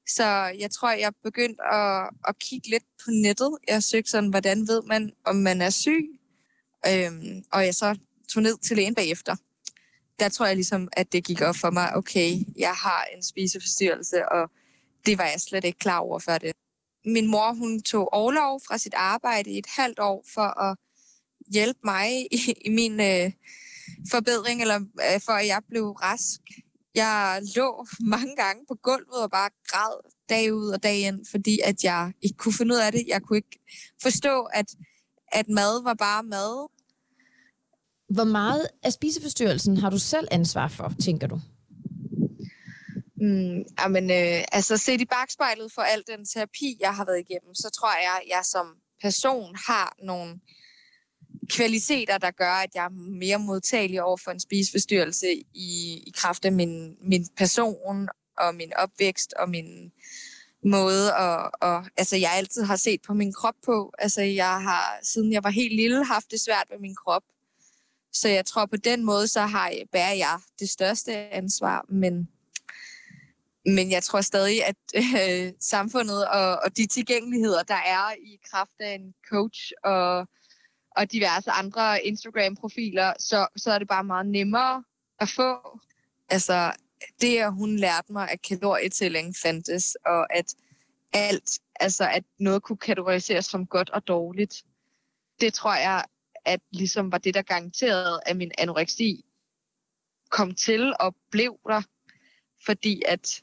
Så 0.08 0.26
jeg 0.60 0.72
tror, 0.72 0.92
jeg 0.92 1.14
begyndte 1.24 1.64
at, 1.74 2.10
at 2.28 2.40
kigge 2.40 2.70
lidt 2.70 2.84
på 2.84 3.12
nettet. 3.12 3.58
Jeg 3.68 3.84
søgte 3.84 4.12
sådan, 4.12 4.30
hvordan 4.30 4.68
ved 4.68 4.82
man, 4.82 5.12
om 5.26 5.36
man 5.36 5.62
er 5.62 5.70
syg? 5.70 6.20
Øhm, 6.88 7.44
og 7.52 7.66
jeg 7.66 7.76
så 7.76 7.98
tog 8.34 8.44
ned 8.44 8.58
til 8.58 8.76
lægen 8.76 8.96
bagefter. 8.96 9.36
Der 10.20 10.30
tror 10.30 10.46
jeg 10.46 10.56
ligesom, 10.56 10.88
at 10.94 11.12
det 11.12 11.24
gik 11.24 11.42
op 11.42 11.56
for 11.56 11.72
mig, 11.72 11.96
okay, 11.96 12.40
jeg 12.58 12.74
har 12.74 13.08
en 13.16 13.24
spiseforstyrrelse, 13.24 14.30
og 14.30 14.52
det 15.06 15.18
var 15.18 15.24
jeg 15.24 15.42
slet 15.42 15.64
ikke 15.64 15.80
klar 15.80 16.00
over 16.00 16.20
før 16.20 16.38
det 16.38 16.52
min 17.06 17.28
mor 17.28 17.54
hun 17.54 17.82
tog 17.82 18.14
overlov 18.14 18.62
fra 18.68 18.78
sit 18.78 18.94
arbejde 18.94 19.52
i 19.52 19.58
et 19.58 19.66
halvt 19.78 20.00
år 20.00 20.26
for 20.34 20.62
at 20.62 20.78
hjælpe 21.54 21.80
mig 21.84 22.10
i, 22.32 22.54
i 22.66 22.70
min 22.70 23.00
øh, 23.00 23.32
forbedring, 24.12 24.62
eller 24.62 24.80
øh, 24.80 25.22
for 25.26 25.32
at 25.32 25.48
jeg 25.48 25.62
blev 25.70 25.92
rask. 25.92 26.42
Jeg 26.96 27.42
lå 27.56 27.86
mange 28.00 28.36
gange 28.36 28.66
på 28.68 28.76
gulvet 28.84 29.24
og 29.24 29.32
bare 29.32 29.50
græd 29.68 30.12
dag 30.30 30.54
ud 30.54 30.68
og 30.68 30.84
dag 30.84 31.00
ind, 31.00 31.26
fordi 31.32 31.60
at 31.64 31.84
jeg 31.84 32.12
ikke 32.22 32.38
kunne 32.38 32.54
finde 32.54 32.76
ud 32.76 32.80
af 32.80 32.92
det. 32.92 33.04
Jeg 33.08 33.22
kunne 33.22 33.38
ikke 33.38 33.60
forstå, 34.02 34.42
at, 34.54 34.66
at 35.32 35.50
mad 35.50 35.84
var 35.84 35.94
bare 35.94 36.24
mad. 36.24 36.70
Hvor 38.10 38.24
meget 38.24 38.68
af 38.84 38.94
spiseforstyrrelsen 38.94 39.78
har 39.78 39.90
du 39.90 40.00
selv 40.00 40.28
ansvar 40.32 40.68
for, 40.68 40.94
tænker 41.04 41.28
du? 41.28 41.40
Mm, 43.26 43.92
men, 43.92 44.12
øh, 44.12 44.44
altså 44.52 44.78
set 44.78 45.02
i 45.02 45.06
bagspejlet 45.06 45.72
for 45.72 45.82
al 45.82 46.04
den 46.08 46.26
terapi, 46.26 46.78
jeg 46.80 46.96
har 46.96 47.06
været 47.06 47.20
igennem, 47.20 47.56
så 47.56 47.70
tror 47.70 47.94
jeg, 47.94 48.20
at 48.22 48.30
jeg 48.30 48.46
som 48.46 48.68
person 49.02 49.56
har 49.68 49.96
nogle 50.04 50.40
kvaliteter, 51.50 52.18
der 52.18 52.32
gør, 52.32 52.52
at 52.52 52.70
jeg 52.76 52.86
er 52.86 53.20
mere 53.20 53.40
modtagelig 53.40 54.04
over 54.04 54.18
for 54.18 54.32
en 54.32 54.40
spiseforstyrrelse 54.40 55.28
i, 55.54 56.04
i 56.08 56.14
kraft 56.16 56.46
af 56.46 56.52
min, 56.52 56.96
min 57.02 57.28
person 57.38 58.10
og 58.38 58.56
min 58.56 58.72
opvækst 58.76 59.34
og 59.34 59.50
min, 59.50 59.92
måde, 60.66 61.16
og, 61.16 61.52
og 61.62 61.86
altså, 61.98 62.16
jeg 62.18 62.32
altid 62.34 62.64
har 62.64 62.76
set 62.76 63.02
på 63.02 63.14
min 63.14 63.34
krop 63.34 63.56
på. 63.66 63.92
Altså, 63.98 64.22
jeg 64.22 64.62
har, 64.62 65.00
siden 65.04 65.34
jeg 65.34 65.44
var 65.44 65.50
helt 65.50 65.76
lille, 65.76 66.06
haft 66.06 66.32
det 66.32 66.40
svært 66.42 66.68
med 66.70 66.80
min 66.80 66.96
krop. 66.96 67.24
Så 68.14 68.30
jeg 68.30 68.46
tror, 68.46 68.66
på 68.66 68.78
den 68.78 69.06
måde, 69.06 69.28
så 69.28 69.42
har 69.42 69.70
jeg, 69.70 69.84
bærer 69.92 70.14
jeg 70.14 70.40
det 70.60 70.70
største 70.70 71.16
ansvar, 71.18 71.86
men, 71.90 72.30
men 73.66 73.92
jeg 73.92 74.04
tror 74.04 74.22
stadig, 74.22 74.66
at 74.66 74.76
øh, 74.96 75.54
samfundet 75.60 76.28
og, 76.28 76.60
og 76.64 76.78
de 76.78 76.88
tilgængeligheder, 76.88 77.64
der 77.64 77.82
er 77.86 78.12
i 78.12 78.40
kraft 78.52 78.76
af 78.80 78.94
en 78.94 79.14
coach 79.30 79.72
og, 79.84 80.28
og 80.96 81.12
diverse 81.12 81.52
andre 81.52 82.04
Instagram-profiler, 82.04 83.14
så, 83.20 83.48
så 83.58 83.72
er 83.72 83.80
det 83.80 83.88
bare 83.88 84.04
meget 84.04 84.26
nemmere 84.26 84.84
at 85.20 85.30
få. 85.30 85.80
Altså, 86.30 86.72
det 87.22 87.38
at 87.38 87.54
hun 87.54 87.76
lærte 87.76 88.14
mig, 88.14 88.32
at 88.32 88.42
kalorietælling 88.42 89.36
fandtes, 89.44 89.98
og 90.06 90.36
at 90.36 90.56
alt, 91.14 91.60
altså 91.80 92.10
at 92.10 92.24
noget 92.40 92.64
kunne 92.64 92.78
kategoriseres 92.78 93.46
som 93.46 93.66
godt 93.66 93.90
og 93.90 94.08
dårligt, 94.08 94.64
det 95.42 95.54
tror 95.54 95.76
jeg, 95.76 96.06
at 96.46 96.60
ligesom 96.72 97.12
var 97.12 97.18
det, 97.18 97.34
der 97.34 97.42
garanterede, 97.42 98.20
at 98.26 98.38
min 98.38 98.52
anoreksi 98.58 99.26
kom 100.30 100.56
til 100.56 100.94
og 101.00 101.16
blev 101.32 101.60
der, 101.68 101.82
fordi 102.66 103.02
at 103.08 103.42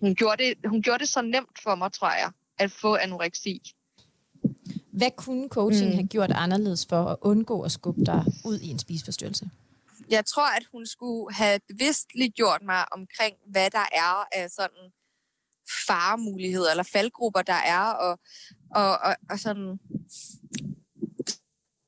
hun 0.00 0.14
gjorde 0.14 0.44
det, 0.44 0.54
hun 0.68 0.82
gjorde 0.82 0.98
det 0.98 1.08
så 1.08 1.22
nemt 1.22 1.62
for 1.62 1.74
mig, 1.74 1.92
tror 1.92 2.10
jeg, 2.10 2.30
at 2.58 2.70
få 2.70 2.94
anoreksi. 2.94 3.62
Hvad 4.92 5.10
kunne 5.16 5.48
coaching 5.48 5.90
mm. 5.90 5.94
have 5.94 6.06
gjort 6.06 6.30
anderledes 6.30 6.86
for 6.88 7.04
at 7.04 7.16
undgå 7.20 7.62
at 7.62 7.72
skubbe 7.72 8.04
dig 8.04 8.24
ud 8.44 8.60
i 8.60 8.68
en 8.68 8.78
spiseforstyrrelse? 8.78 9.50
Jeg 10.10 10.24
tror, 10.26 10.56
at 10.56 10.64
hun 10.72 10.86
skulle 10.86 11.34
have 11.34 11.60
bevidstligt 11.68 12.34
gjort 12.34 12.62
mig 12.62 12.92
omkring, 12.92 13.36
hvad 13.46 13.70
der 13.70 13.86
er 13.92 14.28
af 14.32 14.50
sådan 14.50 14.92
faremuligheder 15.86 16.70
eller 16.70 16.82
faldgrupper, 16.82 17.42
der 17.42 17.52
er, 17.52 17.82
og, 17.82 18.18
og, 18.74 18.98
og, 18.98 19.16
og 19.30 19.38
sådan 19.38 19.78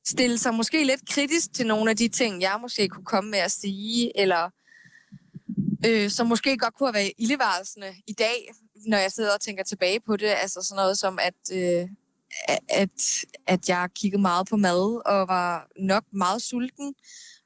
stille 0.07 0.37
sig 0.37 0.53
måske 0.53 0.83
lidt 0.83 1.09
kritisk 1.09 1.53
til 1.53 1.67
nogle 1.67 1.89
af 1.89 1.97
de 1.97 2.07
ting, 2.07 2.41
jeg 2.41 2.57
måske 2.61 2.89
kunne 2.89 3.05
komme 3.05 3.29
med 3.31 3.39
at 3.39 3.51
sige, 3.51 4.19
eller 4.19 4.49
øh, 5.85 6.09
som 6.09 6.27
måske 6.27 6.57
godt 6.57 6.73
kunne 6.73 6.87
have 6.87 6.93
været 6.93 7.11
ildevarelsende 7.17 7.95
i 8.07 8.13
dag, 8.13 8.51
når 8.75 8.97
jeg 8.97 9.11
sidder 9.11 9.33
og 9.33 9.41
tænker 9.41 9.63
tilbage 9.63 9.99
på 9.99 10.17
det. 10.17 10.27
Altså 10.27 10.61
sådan 10.61 10.81
noget 10.81 10.97
som, 10.97 11.19
at, 11.21 11.57
øh, 11.57 11.89
at, 12.69 13.25
at 13.47 13.69
jeg 13.69 13.89
kiggede 13.95 14.21
meget 14.21 14.47
på 14.47 14.57
mad 14.57 15.01
og 15.05 15.27
var 15.27 15.67
nok 15.79 16.03
meget 16.11 16.41
sulten. 16.41 16.93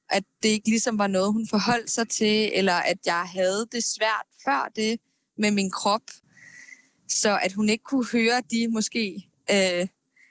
At 0.09 0.23
det 0.43 0.49
ikke 0.49 0.69
ligesom 0.69 0.97
var 0.97 1.07
noget, 1.07 1.33
hun 1.33 1.47
forholdt 1.47 1.91
sig 1.91 2.09
til, 2.09 2.51
eller 2.53 2.73
at 2.73 2.97
jeg 3.05 3.23
havde 3.23 3.67
det 3.71 3.83
svært 3.83 4.25
før 4.45 4.71
det 4.75 4.99
med 5.37 5.51
min 5.51 5.71
krop. 5.71 6.01
Så 7.09 7.39
at 7.41 7.53
hun 7.53 7.69
ikke 7.69 7.83
kunne 7.83 8.05
høre 8.11 8.41
de 8.51 8.67
måske 8.67 9.29
øh, 9.51 9.87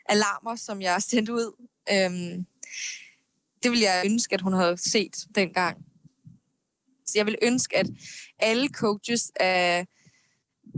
alarmer, 0.08 0.56
som 0.56 0.82
jeg 0.82 1.02
sendte 1.02 1.32
ud. 1.32 1.66
Øh, 1.90 2.44
det 3.62 3.70
ville 3.70 3.84
jeg 3.84 4.02
ønske, 4.04 4.34
at 4.34 4.40
hun 4.40 4.52
havde 4.52 4.76
set 4.76 5.16
dengang. 5.34 5.91
Jeg 7.14 7.26
vil 7.26 7.38
ønske, 7.42 7.76
at 7.76 7.86
alle 8.38 8.68
coaches, 8.68 9.32
øh, 9.40 9.84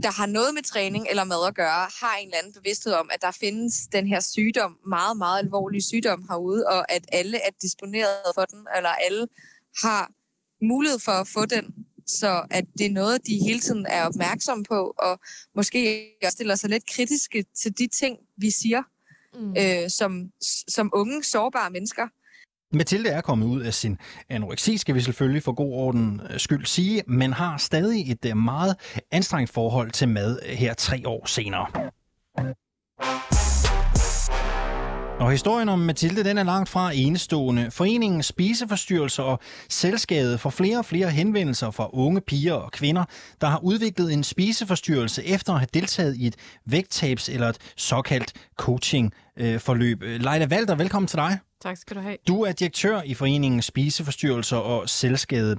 der 0.03 0.11
har 0.11 0.25
noget 0.25 0.53
med 0.53 0.63
træning 0.63 1.07
eller 1.09 1.23
mad 1.23 1.47
at 1.47 1.55
gøre, 1.55 1.89
har 2.01 2.17
en 2.17 2.27
eller 2.27 2.37
anden 2.37 2.53
bevidsthed 2.53 2.93
om, 2.93 3.09
at 3.13 3.21
der 3.21 3.31
findes 3.31 3.87
den 3.91 4.07
her 4.07 4.19
sygdom, 4.19 4.77
meget, 4.87 5.17
meget 5.17 5.39
alvorlig 5.39 5.83
sygdom 5.83 6.25
herude, 6.29 6.67
og 6.67 6.91
at 6.91 7.05
alle 7.11 7.37
er 7.37 7.49
disponeret 7.61 8.31
for 8.35 8.45
den, 8.45 8.67
eller 8.75 8.89
alle 8.89 9.27
har 9.83 10.11
mulighed 10.61 10.99
for 10.99 11.11
at 11.11 11.27
få 11.27 11.45
den, 11.45 11.65
så 12.07 12.45
at 12.51 12.65
det 12.77 12.85
er 12.85 12.91
noget, 12.91 13.27
de 13.27 13.39
hele 13.47 13.59
tiden 13.59 13.85
er 13.89 14.05
opmærksomme 14.05 14.63
på, 14.63 14.93
og 14.97 15.19
måske 15.55 16.11
stiller 16.29 16.55
sig 16.55 16.69
lidt 16.69 16.85
kritiske 16.85 17.45
til 17.63 17.77
de 17.77 17.87
ting, 17.87 18.17
vi 18.37 18.51
siger, 18.51 18.83
mm. 19.33 19.55
øh, 19.57 19.89
som, 19.89 20.31
som 20.67 20.91
unge, 20.93 21.23
sårbare 21.23 21.71
mennesker. 21.71 22.07
Mathilde 22.75 23.09
er 23.09 23.21
kommet 23.21 23.45
ud 23.45 23.61
af 23.61 23.73
sin 23.73 23.97
anoreksi, 24.29 24.77
skal 24.77 24.95
vi 24.95 25.01
selvfølgelig 25.01 25.43
for 25.43 25.51
god 25.51 25.73
orden 25.73 26.21
øh, 26.29 26.39
skyld 26.39 26.65
sige, 26.65 27.03
men 27.07 27.33
har 27.33 27.57
stadig 27.57 28.11
et 28.11 28.25
øh, 28.25 28.37
meget 28.37 28.75
anstrengt 29.11 29.53
forhold 29.53 29.91
til 29.91 30.09
mad 30.09 30.39
øh, 30.45 30.51
her 30.51 30.73
tre 30.73 31.01
år 31.05 31.25
senere. 31.25 31.65
Og 35.19 35.31
historien 35.31 35.69
om 35.69 35.79
Mathilde, 35.79 36.23
den 36.23 36.37
er 36.37 36.43
langt 36.43 36.69
fra 36.69 36.91
enestående. 36.93 37.71
Foreningen 37.71 38.23
Spiseforstyrrelser 38.23 39.23
og 39.23 39.39
Selskabet 39.69 40.39
får 40.39 40.49
flere 40.49 40.77
og 40.77 40.85
flere 40.85 41.09
henvendelser 41.09 41.71
fra 41.71 41.89
unge 41.93 42.21
piger 42.21 42.53
og 42.53 42.71
kvinder, 42.71 43.05
der 43.41 43.47
har 43.47 43.59
udviklet 43.63 44.13
en 44.13 44.23
spiseforstyrrelse 44.23 45.25
efter 45.25 45.53
at 45.53 45.59
have 45.59 45.67
deltaget 45.73 46.15
i 46.17 46.27
et 46.27 46.35
vægttabs- 46.73 47.33
eller 47.33 47.49
et 47.49 47.57
såkaldt 47.77 48.33
coaching-forløb. 48.59 50.01
Leila 50.01 50.45
Valter, 50.45 50.75
velkommen 50.75 51.07
til 51.07 51.17
dig. 51.17 51.39
Tak 51.65 51.77
skal 51.77 51.95
du 51.95 52.01
have. 52.01 52.17
Du 52.27 52.41
er 52.41 52.51
direktør 52.51 53.01
i 53.01 53.13
Foreningen 53.13 53.61
Spiseforstyrrelser 53.61 54.57
og 54.57 54.89
Selskabet. 54.89 55.57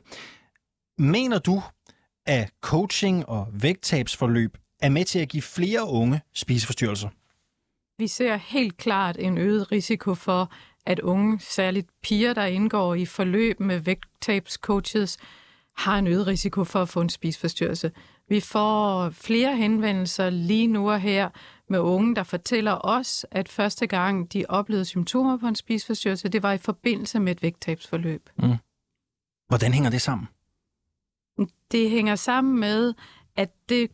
Mener 0.99 1.39
du, 1.39 1.63
at 2.27 2.51
coaching 2.61 3.29
og 3.29 3.49
vægttabsforløb 3.53 4.57
er 4.83 4.89
med 4.89 5.05
til 5.05 5.19
at 5.19 5.29
give 5.29 5.43
flere 5.43 5.89
unge 5.89 6.21
spiseforstyrrelser? 6.35 7.09
Vi 7.99 8.07
ser 8.07 8.37
helt 8.37 8.77
klart 8.77 9.17
en 9.19 9.39
øget 9.39 9.73
risiko 9.73 10.15
for, 10.15 10.53
at 10.87 11.01
unge, 11.01 11.41
særligt 11.41 11.89
piger, 12.03 12.35
der 12.35 12.45
indgår 12.45 12.95
i 12.95 13.05
forløb 13.05 13.61
med 13.61 13.79
vægttabscoaches, 13.79 15.19
har 15.77 15.99
en 15.99 16.07
øget 16.07 16.27
risiko 16.27 16.65
for 16.65 16.83
at 16.83 16.89
få 16.89 17.01
en 17.01 17.09
spisforstyrrelse. 17.09 17.93
Vi 18.29 18.41
får 18.41 19.11
flere 19.11 19.57
henvendelser 19.57 20.31
lige 20.31 20.67
nu 20.67 20.91
og 20.91 21.01
her 21.01 21.29
med 21.69 21.79
unge, 21.79 22.15
der 22.15 22.23
fortæller 22.23 22.79
os, 22.85 23.27
at 23.31 23.49
første 23.49 23.87
gang 23.87 24.33
de 24.33 24.45
oplevede 24.49 24.85
symptomer 24.85 25.37
på 25.37 25.47
en 25.47 25.55
spisforstyrrelse, 25.55 26.29
det 26.29 26.43
var 26.43 26.53
i 26.53 26.59
forbindelse 26.59 27.21
med 27.21 27.33
et 27.33 27.43
vægttabsforløb. 27.43 28.31
Mm. 28.39 28.57
Hvordan 29.49 29.73
hænger 29.73 29.91
det 29.91 30.03
sammen? 30.03 30.29
Det 31.73 31.91
hænger 31.91 32.15
sammen 32.15 32.61
med, 32.61 32.95
at 33.37 33.51
det 33.69 33.91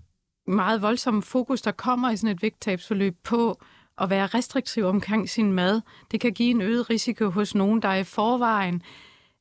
meget 0.46 0.82
voldsomme 0.82 1.22
fokus, 1.22 1.62
der 1.62 1.70
kommer 1.70 2.10
i 2.10 2.16
sådan 2.16 2.36
et 2.36 2.42
vægttabsforløb 2.42 3.16
på 3.22 3.58
at 3.98 4.10
være 4.10 4.26
restriktiv 4.26 4.84
omkring 4.84 5.28
sin 5.28 5.52
mad, 5.52 5.80
det 6.10 6.20
kan 6.20 6.32
give 6.32 6.50
en 6.50 6.60
øget 6.60 6.90
risiko 6.90 7.30
hos 7.30 7.54
nogen, 7.54 7.82
der 7.82 7.94
i 7.94 8.04
forvejen 8.04 8.82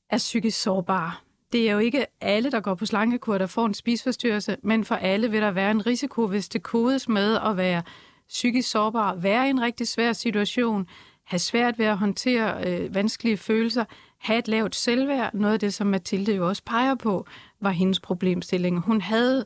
er 0.10 0.18
psykisk 0.18 0.62
sårbare. 0.62 1.12
Det 1.52 1.70
er 1.70 1.74
jo 1.74 1.80
ikke 1.80 2.06
alle, 2.22 2.52
der 2.52 2.60
går 2.60 2.76
på 2.76 2.86
slankekur, 2.86 3.38
der 3.38 3.48
får 3.48 3.66
en 3.66 3.74
spisforstyrrelse, 3.74 4.58
men 4.64 4.86
for 4.86 4.96
alle 4.96 5.32
vil 5.32 5.42
der 5.42 5.52
være 5.52 5.72
en 5.72 5.86
risiko, 5.86 6.28
hvis 6.28 6.50
det 6.50 6.64
kodes 6.64 7.10
med 7.10 7.38
at 7.38 7.58
være 7.58 7.84
psykisk 8.32 8.70
sårbar, 8.70 9.16
være 9.16 9.48
i 9.48 9.50
en 9.50 9.62
rigtig 9.62 9.88
svær 9.88 10.14
situation, 10.14 10.88
have 11.24 11.40
svært 11.40 11.80
ved 11.80 11.86
at 11.86 11.98
håndtere 11.98 12.68
øh, 12.68 12.96
vanskelige 12.96 13.38
følelser, 13.38 13.86
have 14.18 14.40
et 14.40 14.48
lavt 14.48 14.76
selvværd. 14.76 15.34
Noget 15.34 15.54
af 15.54 15.60
det, 15.60 15.74
som 15.74 15.88
Mathilde 15.88 16.36
jo 16.36 16.48
også 16.48 16.64
peger 16.66 16.96
på, 16.96 17.26
var 17.62 17.70
hendes 17.70 18.00
problemstilling. 18.00 18.80
Hun 18.80 19.02
havde 19.02 19.46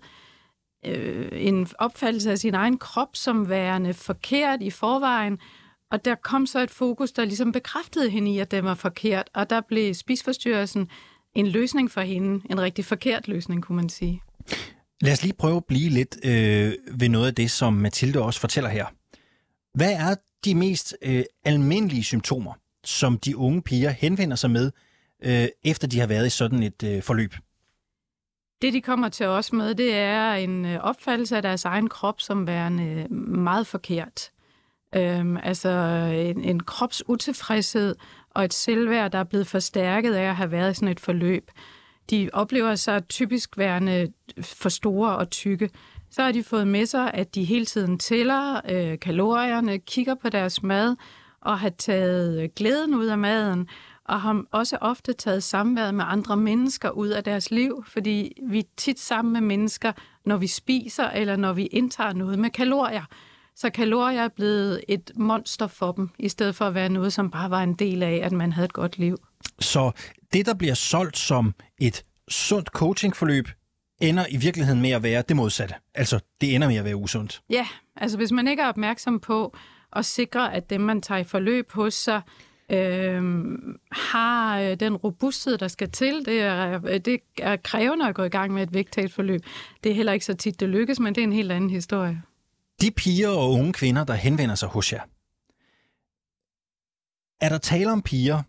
øh, 0.85 1.29
en 1.31 1.67
opfattelse 1.79 2.31
af 2.31 2.37
sin 2.37 2.53
egen 2.53 2.77
krop 2.77 3.15
som 3.15 3.49
værende 3.49 3.93
forkert 3.93 4.61
i 4.61 4.69
forvejen, 4.69 5.39
og 5.91 6.05
der 6.05 6.15
kom 6.15 6.45
så 6.45 6.59
et 6.59 6.71
fokus, 6.71 7.11
der 7.11 7.25
ligesom 7.25 7.51
bekræftede 7.51 8.09
hende 8.09 8.33
i, 8.33 8.39
at 8.39 8.51
den 8.51 8.65
var 8.65 8.73
forkert, 8.73 9.29
og 9.33 9.49
der 9.49 9.61
blev 9.61 9.93
spisforstyrrelsen 9.93 10.89
en 11.35 11.47
løsning 11.47 11.91
for 11.91 12.01
hende, 12.01 12.41
en 12.49 12.61
rigtig 12.61 12.85
forkert 12.85 13.27
løsning, 13.27 13.63
kunne 13.63 13.75
man 13.75 13.89
sige. 13.89 14.21
Lad 15.01 15.13
os 15.13 15.23
lige 15.23 15.33
prøve 15.33 15.57
at 15.57 15.65
blive 15.65 15.89
lidt 15.89 16.17
øh, 16.23 16.73
ved 16.99 17.09
noget 17.09 17.27
af 17.27 17.35
det, 17.35 17.51
som 17.51 17.73
Mathilde 17.73 18.21
også 18.21 18.39
fortæller 18.39 18.69
her. 18.69 18.85
Hvad 19.73 19.91
er 19.91 20.15
de 20.45 20.55
mest 20.55 20.97
øh, 21.01 21.23
almindelige 21.43 22.03
symptomer, 22.03 22.53
som 22.83 23.17
de 23.17 23.37
unge 23.37 23.61
piger 23.61 23.89
henvender 23.89 24.35
sig 24.35 24.51
med, 24.51 24.71
øh, 25.23 25.47
efter 25.63 25.87
de 25.87 25.99
har 25.99 26.07
været 26.07 26.27
i 26.27 26.29
sådan 26.29 26.63
et 26.63 26.83
øh, 26.83 27.03
forløb? 27.03 27.35
Det, 28.61 28.73
de 28.73 28.81
kommer 28.81 29.09
til 29.09 29.25
os 29.25 29.53
med, 29.53 29.75
det 29.75 29.95
er 29.95 30.33
en 30.33 30.65
øh, 30.65 30.79
opfattelse 30.79 31.35
af 31.35 31.41
deres 31.41 31.65
egen 31.65 31.89
krop 31.89 32.21
som 32.21 32.47
værende 32.47 32.83
øh, 32.83 33.11
meget 33.11 33.67
forkert. 33.67 34.31
Øhm, 34.95 35.37
altså 35.37 35.69
en, 36.15 36.43
en 36.43 36.59
kropsutilfredshed 36.59 37.95
og 38.29 38.45
et 38.45 38.53
selvværd, 38.53 39.11
der 39.11 39.19
er 39.19 39.23
blevet 39.23 39.47
forstærket 39.47 40.13
af 40.13 40.23
at 40.23 40.35
have 40.35 40.51
været 40.51 40.71
i 40.71 40.73
sådan 40.73 40.87
et 40.87 40.99
forløb. 40.99 41.51
De 42.09 42.29
oplever 42.33 42.75
sig 42.75 43.07
typisk 43.07 43.57
værende 43.57 44.07
for 44.41 44.69
store 44.69 45.15
og 45.15 45.29
tykke. 45.29 45.69
Så 46.11 46.21
har 46.21 46.31
de 46.31 46.43
fået 46.43 46.67
med 46.67 46.85
sig, 46.85 47.13
at 47.13 47.35
de 47.35 47.43
hele 47.43 47.65
tiden 47.65 47.99
tæller 47.99 48.61
øh, 48.71 48.99
kalorierne, 48.99 49.79
kigger 49.79 50.15
på 50.15 50.29
deres 50.29 50.63
mad 50.63 50.95
og 51.41 51.59
har 51.59 51.69
taget 51.69 52.41
øh, 52.41 52.49
glæden 52.55 52.95
ud 52.95 53.05
af 53.05 53.17
maden, 53.17 53.67
og 54.05 54.21
har 54.21 54.43
også 54.51 54.77
ofte 54.81 55.13
taget 55.13 55.43
samværet 55.43 55.93
med 55.93 56.05
andre 56.07 56.37
mennesker 56.37 56.89
ud 56.89 57.07
af 57.07 57.23
deres 57.23 57.51
liv, 57.51 57.83
fordi 57.87 58.31
vi 58.49 58.59
er 58.59 58.63
tit 58.77 58.99
sammen 58.99 59.33
med 59.33 59.41
mennesker, 59.41 59.91
når 60.25 60.37
vi 60.37 60.47
spiser 60.47 61.09
eller 61.09 61.35
når 61.35 61.53
vi 61.53 61.65
indtager 61.65 62.13
noget 62.13 62.39
med 62.39 62.49
kalorier. 62.49 63.03
Så 63.55 63.69
kalorier 63.69 64.21
er 64.21 64.27
blevet 64.27 64.81
et 64.87 65.11
monster 65.15 65.67
for 65.67 65.91
dem, 65.91 66.09
i 66.19 66.29
stedet 66.29 66.55
for 66.55 66.65
at 66.65 66.73
være 66.73 66.89
noget, 66.89 67.13
som 67.13 67.31
bare 67.31 67.49
var 67.49 67.63
en 67.63 67.73
del 67.73 68.03
af, 68.03 68.19
at 68.23 68.31
man 68.31 68.53
havde 68.53 68.65
et 68.65 68.73
godt 68.73 68.97
liv. 68.97 69.17
Så 69.59 69.91
det, 70.33 70.45
der 70.45 70.53
bliver 70.53 70.73
solgt 70.73 71.17
som 71.17 71.53
et 71.77 72.05
sundt 72.27 72.67
coachingforløb, 72.67 73.47
ender 74.01 74.25
i 74.29 74.37
virkeligheden 74.37 74.81
med 74.81 74.89
at 74.89 75.03
være 75.03 75.23
det 75.27 75.35
modsatte. 75.35 75.75
Altså, 75.93 76.19
det 76.41 76.55
ender 76.55 76.67
med 76.67 76.75
at 76.75 76.85
være 76.85 76.95
usundt. 76.95 77.41
Ja, 77.49 77.67
altså 77.95 78.17
hvis 78.17 78.31
man 78.31 78.47
ikke 78.47 78.63
er 78.63 78.67
opmærksom 78.67 79.19
på 79.19 79.57
at 79.93 80.05
sikre, 80.05 80.53
at 80.53 80.69
dem, 80.69 80.81
man 80.81 81.01
tager 81.01 81.19
i 81.19 81.23
forløb 81.23 81.71
hos 81.71 81.93
sig, 81.93 82.21
øh, 82.71 83.23
har 83.91 84.59
øh, 84.59 84.79
den 84.79 84.95
robusthed, 84.95 85.57
der 85.57 85.67
skal 85.67 85.91
til. 85.91 86.25
Det 86.25 86.41
er, 86.41 86.97
det 86.97 87.19
er 87.37 87.55
krævende 87.55 88.07
at 88.07 88.15
gå 88.15 88.23
i 88.23 88.29
gang 88.29 88.53
med 88.53 88.63
et 88.63 88.73
vægttabsforløb. 88.73 89.41
Det 89.83 89.91
er 89.91 89.95
heller 89.95 90.13
ikke 90.13 90.25
så 90.25 90.33
tit, 90.33 90.59
det 90.59 90.69
lykkes, 90.69 90.99
men 90.99 91.15
det 91.15 91.21
er 91.21 91.27
en 91.27 91.33
helt 91.33 91.51
anden 91.51 91.69
historie. 91.69 92.21
De 92.81 92.91
piger 92.91 93.29
og 93.29 93.51
unge 93.51 93.73
kvinder, 93.73 94.03
der 94.03 94.13
henvender 94.13 94.55
sig 94.55 94.69
hos 94.69 94.93
jer, 94.93 95.01
er 97.41 97.49
der 97.49 97.57
tale 97.57 97.91
om 97.91 98.01
piger, 98.01 98.41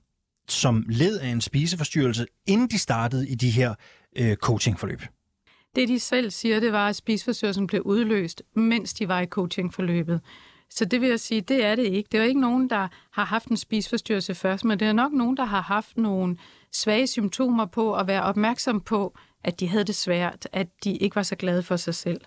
som 0.48 0.84
led 0.88 1.18
af 1.18 1.28
en 1.28 1.40
spiseforstyrrelse, 1.40 2.26
inden 2.46 2.68
de 2.68 2.78
startede 2.78 3.28
i 3.28 3.34
de 3.34 3.50
her 3.50 3.74
øh, 4.16 4.36
coachingforløb? 4.36 5.02
Det, 5.76 5.88
de 5.88 6.00
selv 6.00 6.30
siger, 6.30 6.60
det 6.60 6.72
var, 6.72 6.88
at 6.88 6.96
spiseforstyrrelsen 6.96 7.66
blev 7.66 7.82
udløst, 7.82 8.42
mens 8.54 8.94
de 8.94 9.08
var 9.08 9.20
i 9.20 9.26
coachingforløbet. 9.26 10.20
Så 10.70 10.84
det 10.84 11.00
vil 11.00 11.08
jeg 11.08 11.20
sige, 11.20 11.40
det 11.40 11.64
er 11.64 11.74
det 11.74 11.86
ikke. 11.86 12.08
Det 12.12 12.20
er 12.20 12.24
ikke 12.24 12.40
nogen, 12.40 12.70
der 12.70 12.88
har 13.12 13.24
haft 13.24 13.48
en 13.48 13.56
spiseforstyrrelse 13.56 14.34
først, 14.34 14.64
men 14.64 14.80
det 14.80 14.88
er 14.88 14.92
nok 14.92 15.12
nogen, 15.12 15.36
der 15.36 15.44
har 15.44 15.60
haft 15.60 15.96
nogle 15.96 16.36
svage 16.72 17.06
symptomer 17.06 17.66
på 17.66 17.94
at 17.94 18.06
være 18.06 18.22
opmærksom 18.22 18.80
på, 18.80 19.16
at 19.44 19.60
de 19.60 19.68
havde 19.68 19.84
det 19.84 19.94
svært, 19.94 20.48
at 20.52 20.68
de 20.84 20.96
ikke 20.96 21.16
var 21.16 21.22
så 21.22 21.36
glade 21.36 21.62
for 21.62 21.76
sig 21.76 21.94
selv. 21.94 22.20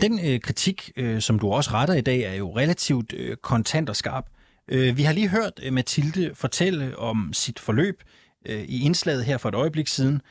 Den 0.00 0.20
øh, 0.26 0.40
kritik, 0.40 0.90
øh, 0.96 1.20
som 1.20 1.38
du 1.38 1.48
også 1.50 1.70
retter 1.72 1.94
i 1.94 2.00
dag, 2.00 2.20
er 2.20 2.34
jo 2.34 2.56
relativt 2.56 3.12
øh, 3.12 3.36
kontant 3.36 3.88
og 3.88 3.96
skarp. 3.96 4.26
Øh, 4.68 4.96
vi 4.96 5.02
har 5.02 5.12
lige 5.12 5.28
hørt 5.28 5.60
øh, 5.62 5.72
Mathilde 5.72 6.34
fortælle 6.34 6.98
om 6.98 7.32
sit 7.32 7.58
forløb 7.58 8.02
øh, 8.46 8.62
i 8.62 8.84
indslaget 8.84 9.24
her 9.24 9.38
for 9.38 9.48
et 9.48 9.54
øjeblik 9.54 9.88
siden, 9.88 10.22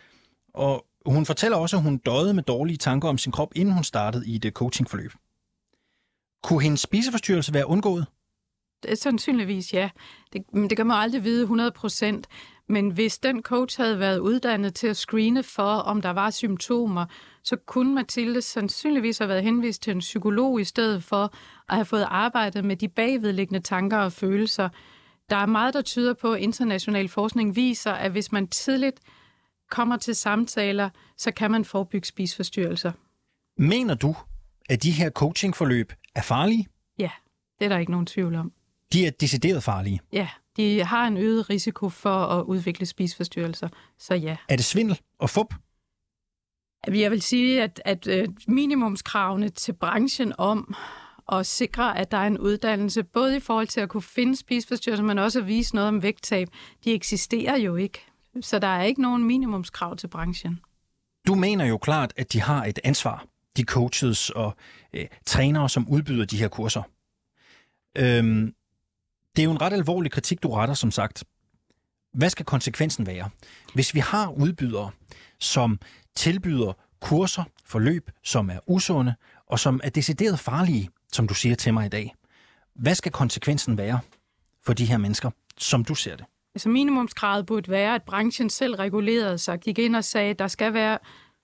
og 0.53 0.85
hun 1.05 1.25
fortæller 1.25 1.57
også, 1.57 1.77
at 1.77 1.83
hun 1.83 1.97
døde 1.97 2.33
med 2.33 2.43
dårlige 2.43 2.77
tanker 2.77 3.09
om 3.09 3.17
sin 3.17 3.31
krop, 3.31 3.51
inden 3.55 3.73
hun 3.73 3.83
startede 3.83 4.27
i 4.27 4.35
et 4.35 4.53
coachingforløb. 4.53 5.11
Kunne 6.43 6.63
hendes 6.63 6.81
spiseforstyrrelse 6.81 7.53
være 7.53 7.67
undgået? 7.67 8.05
Det 8.83 8.97
sandsynligvis 8.97 9.73
ja. 9.73 9.89
Det, 10.33 10.43
men 10.53 10.69
det 10.69 10.77
kan 10.77 10.87
man 10.87 10.97
aldrig 10.97 11.23
vide 11.23 11.41
100 11.41 11.71
procent. 11.71 12.27
Men 12.69 12.89
hvis 12.89 13.17
den 13.17 13.41
coach 13.41 13.81
havde 13.81 13.99
været 13.99 14.19
uddannet 14.19 14.75
til 14.75 14.87
at 14.87 14.97
screene 14.97 15.43
for, 15.43 15.63
om 15.63 16.01
der 16.01 16.09
var 16.09 16.29
symptomer, 16.29 17.05
så 17.43 17.55
kunne 17.55 17.95
Mathilde 17.95 18.41
sandsynligvis 18.41 19.17
have 19.17 19.27
været 19.29 19.43
henvist 19.43 19.81
til 19.81 19.91
en 19.91 19.99
psykolog 19.99 20.61
i 20.61 20.63
stedet 20.63 21.03
for 21.03 21.33
at 21.69 21.75
have 21.75 21.85
fået 21.85 22.07
arbejdet 22.09 22.65
med 22.65 22.75
de 22.75 22.87
bagvedliggende 22.87 23.59
tanker 23.59 23.97
og 23.97 24.11
følelser. 24.11 24.69
Der 25.29 25.35
er 25.35 25.45
meget, 25.45 25.73
der 25.73 25.81
tyder 25.81 26.13
på, 26.13 26.33
at 26.33 26.41
international 26.41 27.07
forskning 27.07 27.55
viser, 27.55 27.91
at 27.91 28.11
hvis 28.11 28.31
man 28.31 28.47
tidligt 28.47 28.99
kommer 29.69 29.97
til 29.97 30.15
samtaler, 30.15 30.89
så 31.17 31.31
kan 31.31 31.51
man 31.51 31.65
forebygge 31.65 32.07
spisforstyrrelser. 32.07 32.91
Mener 33.57 33.95
du, 33.95 34.15
at 34.69 34.83
de 34.83 34.91
her 34.91 35.09
coachingforløb 35.09 35.93
er 36.15 36.21
farlige? 36.21 36.67
Ja, 36.99 37.11
det 37.59 37.65
er 37.65 37.69
der 37.69 37.77
ikke 37.77 37.91
nogen 37.91 38.05
tvivl 38.05 38.35
om. 38.35 38.51
De 38.93 39.07
er 39.07 39.11
decideret 39.11 39.63
farlige. 39.63 39.99
Ja, 40.13 40.29
de 40.57 40.83
har 40.83 41.07
en 41.07 41.17
øget 41.17 41.49
risiko 41.49 41.89
for 41.89 42.25
at 42.25 42.43
udvikle 42.43 42.85
spisforstyrrelser, 42.85 43.69
så 43.99 44.15
ja. 44.15 44.37
Er 44.49 44.55
det 44.55 44.65
svindel 44.65 44.99
og 45.19 45.29
fup? 45.29 45.53
Jeg 46.87 47.11
vil 47.11 47.21
sige, 47.21 47.63
at, 47.63 47.81
at 47.85 48.07
øh, 48.07 48.27
minimumskravene 48.47 49.49
til 49.49 49.73
branchen 49.73 50.33
om 50.37 50.75
at 51.31 51.45
sikre, 51.45 51.97
at 51.97 52.11
der 52.11 52.17
er 52.17 52.27
en 52.27 52.39
uddannelse, 52.39 53.03
både 53.03 53.37
i 53.37 53.39
forhold 53.39 53.67
til 53.67 53.81
at 53.81 53.89
kunne 53.89 54.01
finde 54.01 54.35
spisforstyrrelser, 54.35 55.03
men 55.03 55.19
også 55.19 55.39
at 55.39 55.47
vise 55.47 55.75
noget 55.75 55.87
om 55.87 56.03
vægttab, 56.03 56.47
de 56.83 56.93
eksisterer 56.93 57.57
jo 57.57 57.75
ikke. 57.75 58.05
Så 58.41 58.59
der 58.59 58.67
er 58.67 58.83
ikke 58.83 59.01
nogen 59.01 59.23
minimumskrav 59.23 59.95
til 59.97 60.07
branchen. 60.07 60.59
Du 61.27 61.35
mener 61.35 61.65
jo 61.65 61.77
klart, 61.77 62.13
at 62.17 62.33
de 62.33 62.41
har 62.41 62.65
et 62.65 62.79
ansvar, 62.83 63.25
de 63.57 63.63
coaches 63.63 64.29
og 64.29 64.55
øh, 64.93 65.05
trænere, 65.25 65.69
som 65.69 65.87
udbyder 65.89 66.25
de 66.25 66.37
her 66.37 66.47
kurser. 66.47 66.81
Øhm, 67.97 68.53
det 69.37 69.43
er 69.43 69.45
jo 69.45 69.51
en 69.51 69.61
ret 69.61 69.73
alvorlig 69.73 70.11
kritik, 70.11 70.43
du 70.43 70.51
retter, 70.51 70.75
som 70.75 70.91
sagt. 70.91 71.23
Hvad 72.13 72.29
skal 72.29 72.45
konsekvensen 72.45 73.07
være? 73.07 73.29
Hvis 73.73 73.93
vi 73.93 73.99
har 73.99 74.31
udbydere, 74.31 74.91
som 75.39 75.79
tilbyder 76.15 76.73
kurser, 77.01 77.43
forløb, 77.65 78.11
som 78.23 78.49
er 78.49 78.59
usunde 78.67 79.15
og 79.47 79.59
som 79.59 79.81
er 79.83 79.89
decideret 79.89 80.39
farlige, 80.39 80.89
som 81.13 81.27
du 81.27 81.33
siger 81.33 81.55
til 81.55 81.73
mig 81.73 81.85
i 81.85 81.89
dag. 81.89 82.15
Hvad 82.75 82.95
skal 82.95 83.11
konsekvensen 83.11 83.77
være 83.77 83.99
for 84.65 84.73
de 84.73 84.85
her 84.85 84.97
mennesker, 84.97 85.29
som 85.57 85.85
du 85.85 85.95
ser 85.95 86.15
det? 86.15 86.25
Altså 86.55 86.69
minimumskravet 86.69 87.45
burde 87.45 87.71
være, 87.71 87.95
at 87.95 88.03
branchen 88.03 88.49
selv 88.49 88.75
regulerede 88.75 89.37
sig, 89.37 89.59
gik 89.59 89.79
ind 89.79 89.95
og 89.95 90.03
sagde, 90.03 90.29
at 90.29 90.39
der 90.39 90.47
skal 90.47 90.73
være 90.73 90.99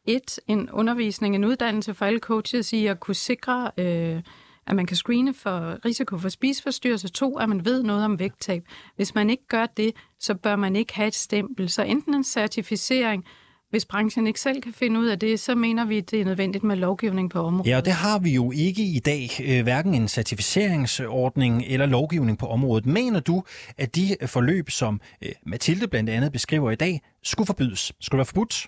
et, 0.06 0.40
en 0.48 0.70
undervisning, 0.72 1.36
en 1.36 1.46
uddannelse 1.46 1.94
for 1.94 2.06
alle 2.06 2.20
coaches 2.20 2.74
i 2.74 2.86
at 2.86 3.00
kunne 3.00 3.16
sikre, 3.16 3.72
øh, 3.78 4.22
at 4.68 4.76
man 4.76 4.86
kan 4.86 4.98
screene 4.98 5.34
for 5.34 5.86
risiko 5.86 6.18
for 6.18 6.30
spiseforstyrrelse. 6.30 7.10
To, 7.10 7.38
at 7.38 7.50
man 7.50 7.66
ved 7.66 7.84
noget 7.84 8.06
om 8.06 8.20
vægttab. 8.20 8.64
Hvis 8.96 9.16
man 9.16 9.30
ikke 9.30 9.48
gør 9.48 9.66
det, 9.66 9.92
så 10.20 10.36
bør 10.36 10.56
man 10.56 10.76
ikke 10.76 10.94
have 10.94 11.08
et 11.08 11.16
stempel. 11.16 11.70
Så 11.70 11.84
enten 11.84 12.14
en 12.14 12.24
certificering, 12.24 13.26
hvis 13.70 13.86
branchen 13.86 14.28
ikke 14.28 14.40
selv 14.40 14.62
kan 14.62 14.74
finde 14.74 15.00
ud 15.00 15.08
af 15.08 15.20
det, 15.20 15.40
så 15.40 15.56
mener 15.56 15.86
vi, 15.86 15.98
at 15.98 16.12
det 16.12 16.22
er 16.22 16.26
nødvendigt 16.26 16.64
med 16.64 16.76
lovgivning 16.76 17.30
på 17.30 17.40
området. 17.40 17.70
Ja, 17.70 17.78
og 17.78 17.86
det 17.86 17.94
har 17.94 18.20
vi 18.20 18.34
jo 18.34 18.52
ikke 18.52 18.84
i 18.84 19.00
dag, 19.00 19.30
øh, 19.48 19.64
hverken 19.64 19.94
en 19.94 20.08
certificeringsordning 20.08 21.64
eller 21.68 21.86
lovgivning 21.86 22.38
på 22.38 22.48
området. 22.48 22.86
Mener 22.86 23.20
du, 23.20 23.44
at 23.78 23.96
de 23.96 24.16
forløb, 24.26 24.70
som 24.70 25.02
øh, 25.22 25.32
Mathilde 25.46 25.88
blandt 25.88 26.10
andet 26.10 26.32
beskriver 26.32 26.72
i 26.72 26.76
dag, 26.76 27.02
skulle 27.24 27.48
forbydes? 27.48 27.94
Skulle 28.00 28.20
være 28.20 28.26
forbudt? 28.26 28.68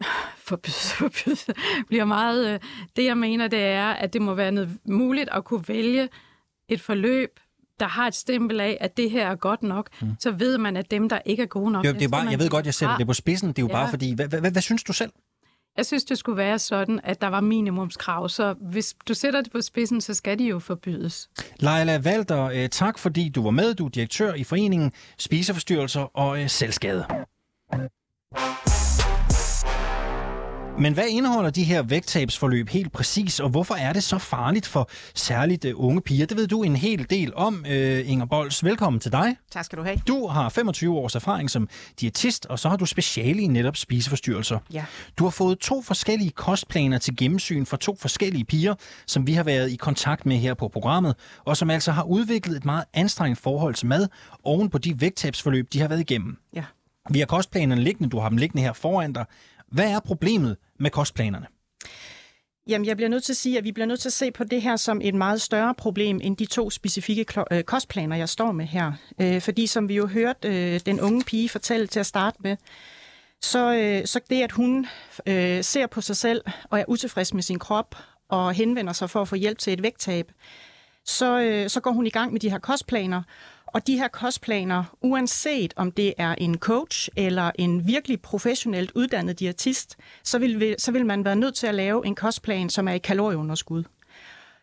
forbydes, 0.48 0.92
forbydes, 0.92 1.46
bliver 1.88 2.04
meget... 2.04 2.54
Øh, 2.54 2.60
det, 2.96 3.04
jeg 3.04 3.16
mener, 3.18 3.48
det 3.48 3.62
er, 3.62 3.88
at 3.88 4.12
det 4.12 4.22
må 4.22 4.34
være 4.34 4.68
muligt 4.84 5.28
at 5.32 5.44
kunne 5.44 5.64
vælge 5.68 6.08
et 6.68 6.80
forløb, 6.80 7.40
der 7.80 7.86
har 7.86 8.06
et 8.06 8.14
stempel 8.14 8.60
af, 8.60 8.78
at 8.80 8.96
det 8.96 9.10
her 9.10 9.30
er 9.30 9.34
godt 9.34 9.62
nok, 9.62 9.88
mm. 10.00 10.08
så 10.20 10.30
ved 10.30 10.58
man, 10.58 10.76
at 10.76 10.90
dem, 10.90 11.08
der 11.08 11.18
ikke 11.24 11.42
er 11.42 11.46
gode 11.46 11.70
nok... 11.70 11.86
Jo, 11.86 11.92
det 11.92 12.02
er 12.02 12.08
bare, 12.08 12.28
jeg 12.30 12.38
ved 12.38 12.48
godt, 12.48 12.66
jeg 12.66 12.74
sætter 12.74 12.96
det 12.96 13.06
på 13.06 13.12
spidsen. 13.12 13.48
Det 13.48 13.58
er 13.58 13.62
jo 13.62 13.68
ja. 13.68 13.74
bare 13.74 13.90
fordi... 13.90 14.14
Hvad, 14.14 14.28
hvad, 14.28 14.40
hvad, 14.40 14.50
hvad 14.50 14.62
synes 14.62 14.82
du 14.82 14.92
selv? 14.92 15.12
Jeg 15.76 15.86
synes, 15.86 16.04
det 16.04 16.18
skulle 16.18 16.36
være 16.36 16.58
sådan, 16.58 17.00
at 17.04 17.20
der 17.20 17.26
var 17.26 17.40
minimumskrav, 17.40 18.28
så 18.28 18.54
hvis 18.60 18.94
du 19.08 19.14
sætter 19.14 19.40
det 19.42 19.52
på 19.52 19.60
spidsen, 19.60 20.00
så 20.00 20.14
skal 20.14 20.38
de 20.38 20.44
jo 20.44 20.58
forbydes. 20.58 21.30
Leila 21.58 21.98
Valter, 21.98 22.44
øh, 22.44 22.68
tak 22.68 22.98
fordi 22.98 23.28
du 23.28 23.42
var 23.42 23.50
med. 23.50 23.74
Du 23.74 23.86
er 23.86 23.90
direktør 23.90 24.34
i 24.34 24.44
foreningen 24.44 24.92
Spiseforstyrrelser 25.18 26.16
og 26.16 26.42
øh, 26.42 26.48
Selvskade. 26.48 27.06
Men 30.78 30.94
hvad 30.94 31.04
indeholder 31.08 31.50
de 31.50 31.64
her 31.64 31.82
vægttabsforløb 31.82 32.68
helt 32.68 32.92
præcis, 32.92 33.40
og 33.40 33.48
hvorfor 33.48 33.74
er 33.74 33.92
det 33.92 34.02
så 34.02 34.18
farligt 34.18 34.66
for 34.66 34.90
særligt 35.14 35.64
uh, 35.64 35.84
unge 35.84 36.00
piger? 36.00 36.26
Det 36.26 36.36
ved 36.36 36.46
du 36.46 36.62
en 36.62 36.76
hel 36.76 37.06
del 37.10 37.34
om, 37.34 37.64
uh, 37.68 38.10
Inger 38.10 38.24
Bols. 38.24 38.64
Velkommen 38.64 39.00
til 39.00 39.12
dig. 39.12 39.36
Tak 39.50 39.64
skal 39.64 39.78
du 39.78 39.82
have. 39.82 39.96
Du 40.08 40.26
har 40.26 40.48
25 40.48 40.96
års 40.96 41.14
erfaring 41.14 41.50
som 41.50 41.68
diætist, 42.00 42.46
og 42.46 42.58
så 42.58 42.68
har 42.68 42.76
du 42.76 42.86
speciale 42.86 43.42
i 43.42 43.46
netop 43.46 43.76
spiseforstyrrelser. 43.76 44.58
Ja. 44.72 44.84
Du 45.18 45.24
har 45.24 45.30
fået 45.30 45.58
to 45.58 45.82
forskellige 45.82 46.30
kostplaner 46.30 46.98
til 46.98 47.16
gennemsyn 47.16 47.66
for 47.66 47.76
to 47.76 47.96
forskellige 48.00 48.44
piger, 48.44 48.74
som 49.06 49.26
vi 49.26 49.32
har 49.32 49.42
været 49.42 49.70
i 49.70 49.76
kontakt 49.76 50.26
med 50.26 50.36
her 50.36 50.54
på 50.54 50.68
programmet, 50.68 51.14
og 51.44 51.56
som 51.56 51.70
altså 51.70 51.92
har 51.92 52.02
udviklet 52.02 52.56
et 52.56 52.64
meget 52.64 52.84
anstrengt 52.94 53.38
forhold 53.38 53.74
til 53.74 53.86
mad 53.86 54.08
oven 54.44 54.70
på 54.70 54.78
de 54.78 55.00
vægttabsforløb, 55.00 55.72
de 55.72 55.80
har 55.80 55.88
været 55.88 56.00
igennem. 56.00 56.36
Ja. 56.54 56.64
Vi 57.10 57.18
har 57.18 57.26
kostplanerne 57.26 57.82
liggende, 57.82 58.10
du 58.10 58.18
har 58.18 58.28
dem 58.28 58.38
liggende 58.38 58.62
her 58.62 58.72
foran 58.72 59.12
dig. 59.12 59.24
Hvad 59.70 59.90
er 59.90 60.00
problemet 60.00 60.56
med 60.78 60.90
kostplanerne? 60.90 61.46
Jamen, 62.68 62.86
jeg 62.86 62.96
bliver 62.96 63.08
nødt 63.08 63.24
til 63.24 63.32
at 63.32 63.36
sige, 63.36 63.58
at 63.58 63.64
vi 63.64 63.72
bliver 63.72 63.86
nødt 63.86 64.00
til 64.00 64.08
at 64.08 64.12
se 64.12 64.30
på 64.30 64.44
det 64.44 64.62
her 64.62 64.76
som 64.76 65.00
et 65.02 65.14
meget 65.14 65.40
større 65.40 65.74
problem 65.74 66.20
end 66.22 66.36
de 66.36 66.46
to 66.46 66.70
specifikke 66.70 67.26
øh, 67.52 67.62
kostplaner, 67.62 68.16
jeg 68.16 68.28
står 68.28 68.52
med 68.52 68.66
her. 68.66 68.92
Øh, 69.20 69.40
fordi 69.40 69.66
som 69.66 69.88
vi 69.88 69.94
jo 69.94 70.06
hørte 70.06 70.48
øh, 70.48 70.80
den 70.86 71.00
unge 71.00 71.24
pige 71.24 71.48
fortælle 71.48 71.86
til 71.86 72.00
at 72.00 72.06
starte 72.06 72.36
med, 72.40 72.56
så, 73.42 73.74
øh, 73.74 74.06
så 74.06 74.20
det, 74.30 74.42
at 74.42 74.52
hun 74.52 74.86
øh, 75.26 75.64
ser 75.64 75.86
på 75.86 76.00
sig 76.00 76.16
selv 76.16 76.44
og 76.70 76.80
er 76.80 76.84
utilfreds 76.88 77.34
med 77.34 77.42
sin 77.42 77.58
krop 77.58 77.96
og 78.28 78.52
henvender 78.52 78.92
sig 78.92 79.10
for 79.10 79.22
at 79.22 79.28
få 79.28 79.36
hjælp 79.36 79.58
til 79.58 79.72
et 79.72 79.82
vægttab, 79.82 80.32
så, 81.04 81.40
øh, 81.40 81.70
så 81.70 81.80
går 81.80 81.90
hun 81.90 82.06
i 82.06 82.10
gang 82.10 82.32
med 82.32 82.40
de 82.40 82.50
her 82.50 82.58
kostplaner, 82.58 83.22
og 83.72 83.86
de 83.86 83.96
her 83.96 84.08
kostplaner, 84.08 84.84
uanset 85.00 85.74
om 85.76 85.92
det 85.92 86.14
er 86.18 86.34
en 86.38 86.58
coach 86.58 87.08
eller 87.16 87.50
en 87.54 87.86
virkelig 87.86 88.20
professionelt 88.20 88.92
uddannet 88.94 89.40
diætist, 89.40 89.96
så 90.24 90.38
vil, 90.38 90.74
så 90.78 90.92
vil 90.92 91.06
man 91.06 91.24
være 91.24 91.36
nødt 91.36 91.54
til 91.54 91.66
at 91.66 91.74
lave 91.74 92.06
en 92.06 92.14
kostplan, 92.14 92.70
som 92.70 92.88
er 92.88 92.92
i 92.92 92.98
kalorieunderskud. 92.98 93.84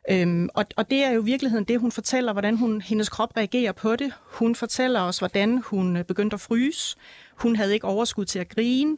Øhm, 0.10 0.50
og, 0.54 0.66
og 0.78 0.90
det 0.90 1.04
er 1.04 1.12
jo 1.12 1.22
i 1.22 1.26
virkeligheden 1.26 1.66
det, 1.66 1.80
hun 1.80 1.92
fortæller, 1.92 2.34
hvordan 2.34 2.58
hun, 2.58 2.82
hendes 2.82 3.10
krop 3.10 3.38
reagerer 3.38 3.72
på 3.72 3.96
det. 3.96 4.14
Hun 4.24 4.56
fortæller 4.56 5.02
os, 5.02 5.20
hvordan 5.20 5.58
hun 5.58 5.98
øh, 5.98 6.04
begyndte 6.04 6.34
at 6.34 6.42
fryse. 6.42 6.98
Hun 7.36 7.56
havde 7.56 7.74
ikke 7.74 7.88
overskud 7.88 8.26
til 8.26 8.40
at 8.40 8.50
grine. 8.50 8.98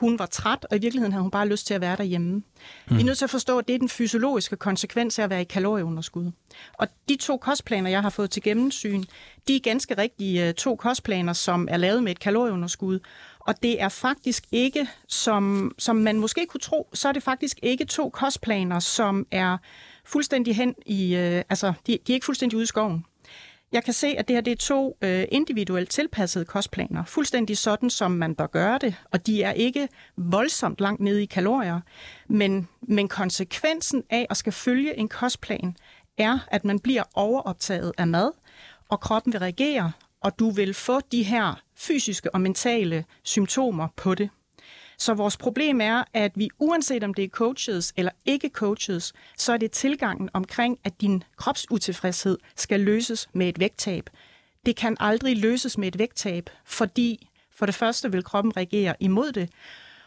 Hun 0.00 0.18
var 0.18 0.26
træt, 0.26 0.66
og 0.70 0.76
i 0.76 0.80
virkeligheden 0.80 1.12
havde 1.12 1.22
hun 1.22 1.30
bare 1.30 1.48
lyst 1.48 1.66
til 1.66 1.74
at 1.74 1.80
være 1.80 1.96
derhjemme. 1.96 2.32
Mm. 2.32 2.42
Vi 2.86 2.94
er 2.94 2.98
hmm. 2.98 3.06
nødt 3.06 3.18
til 3.18 3.24
at 3.24 3.30
forstå, 3.30 3.58
at 3.58 3.68
det 3.68 3.74
er 3.74 3.78
den 3.78 3.88
fysiologiske 3.88 4.56
konsekvens 4.56 5.18
af 5.18 5.22
at 5.22 5.30
være 5.30 5.40
i 5.40 5.44
kalorieunderskud. 5.44 6.30
Og 6.72 6.88
de 7.08 7.16
to 7.16 7.36
kostplaner, 7.36 7.90
jeg 7.90 8.02
har 8.02 8.10
fået 8.10 8.30
til 8.30 8.42
gennemsyn, 8.42 9.04
de 9.48 9.56
er 9.56 9.60
ganske 9.60 9.98
rigtige 9.98 10.48
øh, 10.48 10.54
to 10.54 10.76
kostplaner, 10.76 11.32
som 11.32 11.68
er 11.70 11.76
lavet 11.76 12.02
med 12.02 12.12
et 12.12 12.20
kalorieunderskud. 12.20 12.98
Og 13.40 13.62
det 13.62 13.82
er 13.82 13.88
faktisk 13.88 14.44
ikke, 14.52 14.88
som, 15.08 15.72
som 15.78 15.96
man 15.96 16.18
måske 16.18 16.46
kunne 16.46 16.60
tro, 16.60 16.88
så 16.94 17.08
er 17.08 17.12
det 17.12 17.22
faktisk 17.22 17.58
ikke 17.62 17.84
to 17.84 18.10
kostplaner, 18.10 18.78
som 18.78 19.26
er 19.30 19.58
fuldstændig 20.04 20.56
hen 20.56 20.74
i, 20.86 21.14
øh, 21.14 21.42
altså 21.48 21.72
de, 21.86 21.98
de 22.06 22.12
er 22.12 22.14
ikke 22.14 22.26
fuldstændig 22.26 22.56
ude 22.56 22.62
i 22.62 22.66
skoven. 22.66 23.04
Jeg 23.72 23.84
kan 23.84 23.94
se, 23.94 24.06
at 24.06 24.28
det 24.28 24.36
her 24.36 24.40
det 24.40 24.50
er 24.50 24.56
to 24.56 24.96
øh, 25.02 25.24
individuelt 25.32 25.90
tilpassede 25.90 26.44
kostplaner, 26.44 27.04
fuldstændig 27.04 27.58
sådan, 27.58 27.90
som 27.90 28.10
man 28.10 28.34
bør 28.34 28.46
gøre 28.46 28.78
det, 28.78 28.94
og 29.12 29.26
de 29.26 29.42
er 29.42 29.52
ikke 29.52 29.88
voldsomt 30.16 30.80
langt 30.80 31.00
nede 31.00 31.22
i 31.22 31.26
kalorier, 31.26 31.80
men, 32.28 32.68
men 32.82 33.08
konsekvensen 33.08 34.02
af 34.10 34.26
at 34.30 34.36
skal 34.36 34.52
følge 34.52 34.96
en 34.96 35.08
kostplan 35.08 35.76
er, 36.18 36.38
at 36.48 36.64
man 36.64 36.78
bliver 36.78 37.02
overoptaget 37.14 37.92
af 37.98 38.06
mad, 38.06 38.30
og 38.88 39.00
kroppen 39.00 39.32
vil 39.32 39.40
reagere, 39.40 39.92
og 40.20 40.38
du 40.38 40.50
vil 40.50 40.74
få 40.74 41.00
de 41.12 41.22
her 41.22 41.62
fysiske 41.76 42.34
og 42.34 42.40
mentale 42.40 43.04
symptomer 43.22 43.88
på 43.96 44.14
det. 44.14 44.30
Så 45.00 45.14
vores 45.14 45.36
problem 45.36 45.80
er, 45.80 46.04
at 46.14 46.32
vi 46.34 46.48
uanset 46.58 47.04
om 47.04 47.14
det 47.14 47.24
er 47.24 47.28
coaches 47.28 47.92
eller 47.96 48.12
ikke 48.24 48.48
coaches, 48.48 49.12
så 49.36 49.52
er 49.52 49.56
det 49.56 49.70
tilgangen 49.70 50.30
omkring, 50.32 50.78
at 50.84 51.00
din 51.00 51.22
kropsutilfredshed 51.36 52.38
skal 52.56 52.80
løses 52.80 53.28
med 53.32 53.48
et 53.48 53.60
vægttab. 53.60 54.10
Det 54.66 54.76
kan 54.76 54.96
aldrig 55.00 55.36
løses 55.36 55.78
med 55.78 55.88
et 55.88 55.98
vægttab, 55.98 56.50
fordi 56.64 57.28
for 57.50 57.66
det 57.66 57.74
første 57.74 58.12
vil 58.12 58.24
kroppen 58.24 58.56
reagere 58.56 58.94
imod 59.00 59.32
det, 59.32 59.50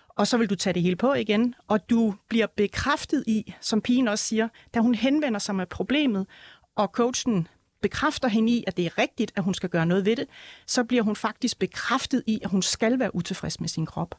og 0.09 0.27
så 0.27 0.37
vil 0.37 0.49
du 0.49 0.55
tage 0.55 0.73
det 0.73 0.81
hele 0.81 0.95
på 0.95 1.13
igen, 1.13 1.55
og 1.67 1.89
du 1.89 2.15
bliver 2.29 2.47
bekræftet 2.47 3.23
i, 3.27 3.53
som 3.61 3.81
pigen 3.81 4.07
også 4.07 4.25
siger, 4.25 4.47
da 4.73 4.79
hun 4.79 4.95
henvender 4.95 5.39
sig 5.39 5.55
med 5.55 5.65
problemet, 5.65 6.27
og 6.75 6.87
coachen 6.87 7.47
bekræfter 7.81 8.27
hende 8.27 8.51
i, 8.53 8.63
at 8.67 8.77
det 8.77 8.85
er 8.85 8.97
rigtigt, 8.97 9.31
at 9.35 9.43
hun 9.43 9.53
skal 9.53 9.69
gøre 9.69 9.85
noget 9.85 10.05
ved 10.05 10.15
det, 10.15 10.27
så 10.67 10.83
bliver 10.83 11.03
hun 11.03 11.15
faktisk 11.15 11.59
bekræftet 11.59 12.23
i, 12.27 12.39
at 12.43 12.49
hun 12.49 12.61
skal 12.61 12.99
være 12.99 13.15
utilfreds 13.15 13.59
med 13.59 13.69
sin 13.69 13.85
krop. 13.85 14.15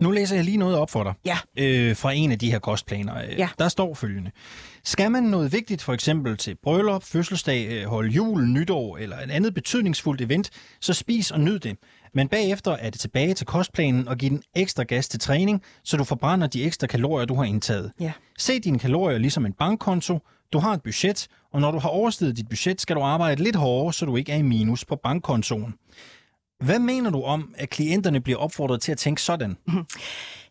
Nu 0.00 0.10
læser 0.10 0.36
jeg 0.36 0.44
lige 0.44 0.56
noget 0.56 0.76
op 0.76 0.90
for 0.90 1.04
dig. 1.04 1.14
Ja. 1.24 1.38
Øh, 1.58 1.96
fra 1.96 2.12
en 2.12 2.32
af 2.32 2.38
de 2.38 2.50
her 2.50 2.58
kostplaner. 2.58 3.22
Øh, 3.24 3.38
Ja. 3.38 3.48
Der 3.58 3.68
står 3.68 3.94
følgende. 3.94 4.30
Skal 4.84 5.10
man 5.10 5.22
noget 5.22 5.52
vigtigt, 5.52 5.82
for 5.82 5.92
eksempel 5.92 6.36
til 6.36 6.56
bryllup, 6.62 7.02
fødselsdag, 7.02 7.68
øh, 7.68 7.84
hold 7.84 8.10
jul, 8.10 8.46
nytår 8.48 8.96
eller 8.96 9.16
et 9.16 9.30
andet 9.30 9.54
betydningsfuldt 9.54 10.20
event, 10.20 10.50
så 10.80 10.92
spis 10.94 11.30
og 11.30 11.40
nyd 11.40 11.58
det. 11.58 11.76
Men 12.14 12.28
bagefter 12.28 12.72
er 12.72 12.90
det 12.90 13.00
tilbage 13.00 13.34
til 13.34 13.46
kostplanen 13.46 14.08
og 14.08 14.16
give 14.18 14.30
den 14.30 14.42
ekstra 14.56 14.82
gas 14.82 15.08
til 15.08 15.20
træning, 15.20 15.62
så 15.84 15.96
du 15.96 16.04
forbrænder 16.04 16.46
de 16.46 16.64
ekstra 16.64 16.86
kalorier, 16.86 17.26
du 17.26 17.34
har 17.34 17.44
indtaget. 17.44 17.92
Ja. 18.00 18.12
Se 18.38 18.60
dine 18.60 18.78
kalorier 18.78 19.18
ligesom 19.18 19.46
en 19.46 19.52
bankkonto. 19.52 20.18
Du 20.52 20.58
har 20.58 20.72
et 20.74 20.82
budget, 20.82 21.28
og 21.52 21.60
når 21.60 21.70
du 21.70 21.78
har 21.78 21.88
oversteget 21.88 22.36
dit 22.36 22.48
budget, 22.48 22.80
skal 22.80 22.96
du 22.96 23.00
arbejde 23.00 23.42
lidt 23.42 23.56
hårdere, 23.56 23.92
så 23.92 24.06
du 24.06 24.16
ikke 24.16 24.32
er 24.32 24.36
i 24.36 24.42
minus 24.42 24.84
på 24.84 24.96
bankkontoen. 25.02 25.74
Hvad 26.64 26.78
mener 26.78 27.10
du 27.10 27.22
om, 27.22 27.54
at 27.58 27.70
klienterne 27.70 28.20
bliver 28.20 28.38
opfordret 28.38 28.80
til 28.80 28.92
at 28.92 28.98
tænke 28.98 29.22
sådan? 29.22 29.56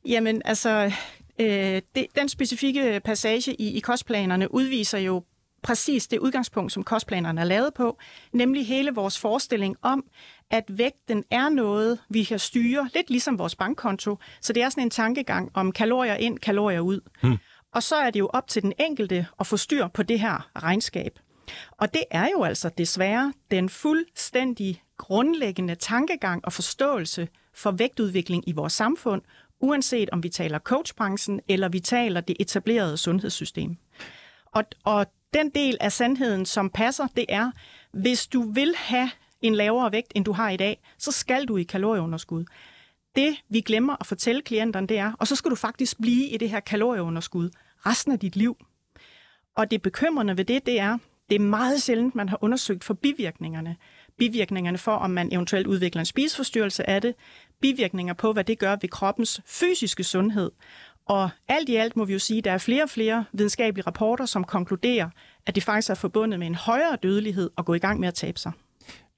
Jamen, 0.06 0.42
altså, 0.46 0.92
øh, 1.40 1.82
det, 1.96 2.06
den 2.16 2.30
specifikke 2.30 3.02
passage 3.04 3.54
i, 3.62 3.78
i 3.78 3.80
kostplanerne 3.80 4.54
udviser 4.54 4.98
jo 4.98 5.24
præcis 5.64 6.08
det 6.08 6.20
udgangspunkt, 6.20 6.72
som 6.72 6.84
kostplanerne 6.84 7.42
er 7.42 7.46
lavet 7.46 7.74
på, 7.74 7.98
nemlig 8.34 8.68
hele 8.68 8.92
vores 8.92 9.20
forestilling 9.20 9.76
om, 9.82 10.04
at 10.52 10.64
vægten 10.68 11.24
er 11.32 11.50
noget, 11.50 12.00
vi 12.10 12.24
kan 12.24 12.40
styre, 12.40 12.90
lidt 12.96 13.10
ligesom 13.10 13.40
vores 13.40 13.56
bankkonto. 13.56 14.18
Så 14.42 14.54
det 14.54 14.64
er 14.64 14.70
sådan 14.70 14.84
en 14.84 14.90
tankegang 14.90 15.52
om 15.54 15.72
kalorier 15.72 16.16
ind, 16.16 16.40
kalorier 16.40 16.80
ud. 16.80 17.00
Hmm. 17.22 17.38
Og 17.74 17.84
så 17.84 17.96
er 17.96 18.10
det 18.10 18.20
jo 18.20 18.30
op 18.34 18.48
til 18.48 18.62
den 18.62 18.74
enkelte 18.80 19.28
at 19.40 19.48
få 19.48 19.58
styr 19.58 19.88
på 19.88 20.04
det 20.04 20.20
her 20.20 20.50
regnskab. 20.56 21.20
Og 21.72 21.94
det 21.94 22.04
er 22.12 22.28
jo 22.38 22.44
altså 22.44 22.70
desværre 22.78 23.34
den 23.52 23.70
fuldstændig 23.70 24.82
grundlæggende 24.98 25.76
tankegang 25.76 26.46
og 26.46 26.54
forståelse 26.54 27.28
for 27.54 27.72
vægtudvikling 27.72 28.50
i 28.50 28.52
vores 28.52 28.74
samfund, 28.74 29.22
uanset 29.60 30.10
om 30.10 30.24
vi 30.24 30.30
taler 30.30 30.60
coachbranchen 30.60 31.42
eller 31.48 31.70
vi 31.70 31.80
taler 31.80 32.22
det 32.22 32.36
etablerede 32.40 32.98
sundhedssystem. 32.98 33.78
Og, 34.46 34.64
og 34.84 35.06
den 35.34 35.50
del 35.50 35.78
af 35.82 35.92
sandheden, 35.92 36.46
som 36.46 36.70
passer, 36.70 37.08
det 37.16 37.26
er, 37.30 37.52
hvis 37.92 38.28
du 38.28 38.42
vil 38.52 38.74
have 38.78 39.10
en 39.42 39.56
lavere 39.56 39.92
vægt, 39.92 40.12
end 40.16 40.26
du 40.26 40.32
har 40.32 40.50
i 40.50 40.58
dag, 40.58 40.82
så 40.98 41.12
skal 41.12 41.46
du 41.46 41.58
i 41.58 41.64
kalorieunderskud. 41.64 42.46
Det, 43.16 43.38
vi 43.50 43.62
glemmer 43.62 43.96
at 44.00 44.06
fortælle 44.06 44.42
klienterne, 44.42 44.88
det 44.88 44.98
er, 44.98 45.12
og 45.20 45.28
så 45.28 45.36
skal 45.36 45.52
du 45.52 45.56
faktisk 45.56 45.98
blive 46.02 46.28
i 46.28 46.38
det 46.38 46.50
her 46.50 46.60
kalorieunderskud 46.60 47.50
resten 47.86 48.12
af 48.12 48.20
dit 48.20 48.36
liv. 48.36 48.58
Og 49.56 49.72
det 49.72 49.82
bekymrende 49.82 50.38
ved 50.38 50.46
det, 50.46 50.66
det 50.66 50.80
er, 50.80 50.98
det 51.30 51.36
er 51.36 51.40
meget 51.40 51.82
sjældent, 51.82 52.16
man 52.16 52.30
har 52.30 52.38
undersøgt 52.42 52.84
for 52.84 52.94
bivirkningerne. 52.94 53.76
Bivirkningerne 54.18 54.78
for, 54.78 54.92
om 54.92 55.10
man 55.10 55.34
eventuelt 55.34 55.68
udvikler 55.68 56.00
en 56.00 56.06
spiseforstyrrelse 56.06 56.90
af 56.90 57.02
det. 57.02 57.16
Bivirkninger 57.62 58.14
på, 58.14 58.34
hvad 58.34 58.44
det 58.44 58.60
gør 58.60 58.76
ved 58.82 58.90
kroppens 58.90 59.42
fysiske 59.46 60.04
sundhed. 60.04 60.52
Og 61.06 61.30
alt 61.48 61.70
i 61.70 61.76
alt 61.76 61.96
må 61.96 62.06
vi 62.06 62.14
jo 62.14 62.20
sige, 62.20 62.38
at 62.38 62.46
der 62.46 62.52
er 62.52 62.58
flere 62.58 62.84
og 62.84 62.90
flere 62.90 63.26
videnskabelige 63.34 63.88
rapporter, 63.88 64.26
som 64.26 64.44
konkluderer, 64.44 65.10
at 65.46 65.56
det 65.56 65.64
faktisk 65.64 65.90
er 65.90 65.96
forbundet 65.96 66.40
med 66.40 66.48
en 66.48 66.56
højere 66.56 66.98
dødelighed 67.04 67.50
at 67.58 67.66
gå 67.66 67.74
i 67.74 67.80
gang 67.80 68.00
med 68.00 68.08
at 68.08 68.14
tabe 68.14 68.40
sig. 68.40 68.52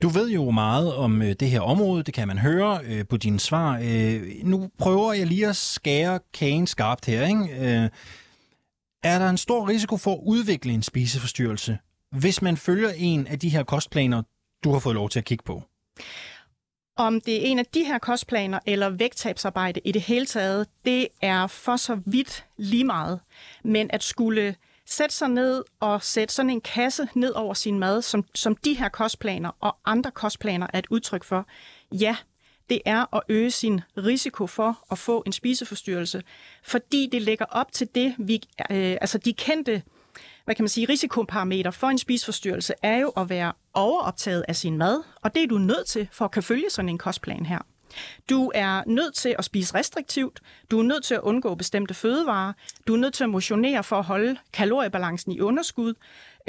Du 0.01 0.09
ved 0.09 0.29
jo 0.29 0.51
meget 0.51 0.95
om 0.95 1.21
øh, 1.21 1.35
det 1.39 1.49
her 1.49 1.62
område, 1.62 2.03
det 2.03 2.13
kan 2.13 2.27
man 2.27 2.38
høre 2.38 2.79
øh, 2.85 3.05
på 3.09 3.17
dine 3.17 3.39
svar. 3.39 3.79
Øh, 3.83 4.21
nu 4.43 4.69
prøver 4.77 5.13
jeg 5.13 5.27
lige 5.27 5.47
at 5.47 5.55
skære 5.55 6.19
kagen 6.33 6.67
skarpt 6.67 7.05
her. 7.05 7.27
Ikke? 7.27 7.83
Øh, 7.83 7.89
er 9.03 9.19
der 9.19 9.29
en 9.29 9.38
stor 9.38 9.69
risiko 9.69 9.97
for 9.97 10.13
at 10.13 10.19
udvikle 10.25 10.73
en 10.73 10.83
spiseforstyrrelse, 10.83 11.77
hvis 12.12 12.41
man 12.41 12.57
følger 12.57 12.89
en 12.95 13.27
af 13.27 13.39
de 13.39 13.49
her 13.49 13.63
kostplaner, 13.63 14.23
du 14.63 14.71
har 14.71 14.79
fået 14.79 14.95
lov 14.95 15.09
til 15.09 15.19
at 15.19 15.25
kigge 15.25 15.43
på? 15.43 15.63
Om 16.97 17.21
det 17.21 17.35
er 17.35 17.51
en 17.51 17.59
af 17.59 17.65
de 17.65 17.83
her 17.83 17.97
kostplaner 17.97 18.59
eller 18.65 18.89
vægttabsarbejde 18.89 19.81
i 19.85 19.91
det 19.91 20.01
hele 20.01 20.25
taget, 20.25 20.67
det 20.85 21.07
er 21.21 21.47
for 21.47 21.75
så 21.75 21.99
vidt 22.05 22.45
lige 22.57 22.83
meget. 22.83 23.19
Men 23.63 23.89
at 23.93 24.03
skulle 24.03 24.55
sætte 24.85 25.15
sig 25.15 25.29
ned 25.29 25.63
og 25.79 26.03
sætte 26.03 26.33
sådan 26.33 26.49
en 26.49 26.61
kasse 26.61 27.07
ned 27.15 27.31
over 27.31 27.53
sin 27.53 27.79
mad, 27.79 28.01
som, 28.01 28.25
som 28.35 28.55
de 28.55 28.73
her 28.73 28.89
kostplaner 28.89 29.51
og 29.59 29.77
andre 29.85 30.11
kostplaner 30.11 30.67
er 30.73 30.79
et 30.79 30.87
udtryk 30.89 31.23
for, 31.23 31.47
ja, 31.91 32.15
det 32.69 32.81
er 32.85 33.15
at 33.15 33.21
øge 33.29 33.51
sin 33.51 33.81
risiko 33.97 34.47
for 34.47 34.85
at 34.91 34.97
få 34.97 35.23
en 35.25 35.31
spiseforstyrrelse, 35.31 36.23
fordi 36.63 37.09
det 37.11 37.21
lægger 37.21 37.45
op 37.45 37.71
til 37.71 37.87
det, 37.95 38.15
vi, 38.17 38.41
øh, 38.71 38.97
altså 39.01 39.17
de 39.17 39.33
kendte 39.33 39.83
hvad 40.49 40.55
kan 40.55 40.63
man 40.63 40.69
sige, 40.69 40.85
risikoparameter 40.89 41.71
for 41.71 41.88
en 41.88 41.97
spiseforstyrrelse 41.97 42.73
er 42.83 42.97
jo 42.97 43.09
at 43.09 43.29
være 43.29 43.53
overoptaget 43.73 44.45
af 44.47 44.55
sin 44.55 44.77
mad, 44.77 45.03
og 45.21 45.35
det 45.35 45.43
er 45.43 45.47
du 45.47 45.57
nødt 45.57 45.88
til 45.88 46.07
for 46.12 46.25
at 46.25 46.31
kan 46.31 46.43
følge 46.43 46.69
sådan 46.69 46.89
en 46.89 46.97
kostplan 46.97 47.45
her. 47.45 47.59
Du 48.29 48.51
er 48.55 48.83
nødt 48.88 49.15
til 49.15 49.35
at 49.38 49.45
spise 49.45 49.75
restriktivt, 49.75 50.39
du 50.71 50.79
er 50.79 50.83
nødt 50.83 51.03
til 51.03 51.13
at 51.13 51.21
undgå 51.21 51.55
bestemte 51.55 51.93
fødevarer, 51.93 52.53
du 52.88 52.93
er 52.93 52.97
nødt 52.97 53.13
til 53.13 53.23
at 53.23 53.29
motionere 53.29 53.83
for 53.83 53.95
at 53.95 54.05
holde 54.05 54.38
kaloriebalancen 54.53 55.31
i 55.31 55.39
underskud, 55.39 55.93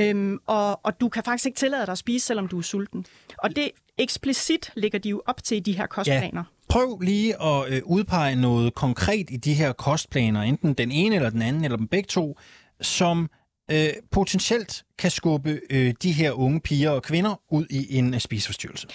øhm, 0.00 0.38
og, 0.46 0.80
og 0.82 1.00
du 1.00 1.08
kan 1.08 1.22
faktisk 1.22 1.46
ikke 1.46 1.58
tillade 1.58 1.86
dig 1.86 1.92
at 1.92 1.98
spise, 1.98 2.26
selvom 2.26 2.48
du 2.48 2.58
er 2.58 2.62
sulten. 2.62 3.06
Og 3.38 3.56
det 3.56 3.70
eksplicit 3.98 4.72
ligger 4.76 4.98
de 4.98 5.08
jo 5.08 5.22
op 5.26 5.44
til 5.44 5.56
i 5.56 5.60
de 5.60 5.76
her 5.76 5.86
kostplaner. 5.86 6.44
Prøv 6.68 7.00
lige 7.00 7.42
at 7.42 7.72
øh, 7.72 7.82
udpege 7.84 8.36
noget 8.36 8.74
konkret 8.74 9.30
i 9.30 9.36
de 9.36 9.54
her 9.54 9.72
kostplaner, 9.72 10.42
enten 10.42 10.74
den 10.74 10.90
ene 10.90 11.16
eller 11.16 11.30
den 11.30 11.42
anden, 11.42 11.64
eller 11.64 11.76
dem 11.76 11.88
begge 11.88 12.06
to, 12.06 12.38
som 12.80 13.30
øh, 13.70 13.92
potentielt 14.10 14.84
kan 14.98 15.10
skubbe 15.10 15.60
øh, 15.70 15.94
de 16.02 16.12
her 16.12 16.32
unge 16.32 16.60
piger 16.60 16.90
og 16.90 17.02
kvinder 17.02 17.40
ud 17.50 17.66
i 17.70 17.96
en 17.96 18.14
øh, 18.14 18.20
spiseforstyrrelse. 18.20 18.88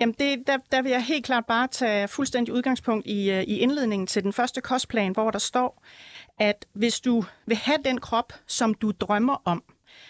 Jamen, 0.00 0.14
det, 0.18 0.46
der, 0.46 0.58
der 0.72 0.82
vil 0.82 0.90
jeg 0.90 1.04
helt 1.04 1.24
klart 1.24 1.46
bare 1.46 1.66
tage 1.66 2.08
fuldstændig 2.08 2.54
udgangspunkt 2.54 3.06
i, 3.06 3.30
øh, 3.30 3.42
i 3.42 3.58
indledningen 3.58 4.06
til 4.06 4.22
den 4.22 4.32
første 4.32 4.60
kostplan, 4.60 5.12
hvor 5.12 5.30
der 5.30 5.38
står, 5.38 5.84
at 6.38 6.66
hvis 6.72 7.00
du 7.00 7.24
vil 7.46 7.56
have 7.56 7.78
den 7.84 8.00
krop, 8.00 8.32
som 8.46 8.74
du 8.74 8.92
drømmer 9.00 9.42
om, 9.44 9.64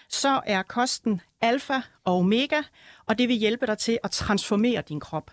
så 0.08 0.40
er 0.46 0.62
kosten 0.62 1.20
alfa 1.40 1.80
og 2.04 2.14
omega, 2.14 2.62
og 3.06 3.18
det 3.18 3.28
vil 3.28 3.36
hjælpe 3.36 3.66
dig 3.66 3.78
til 3.78 3.98
at 4.04 4.10
transformere 4.10 4.82
din 4.88 5.00
krop. 5.00 5.30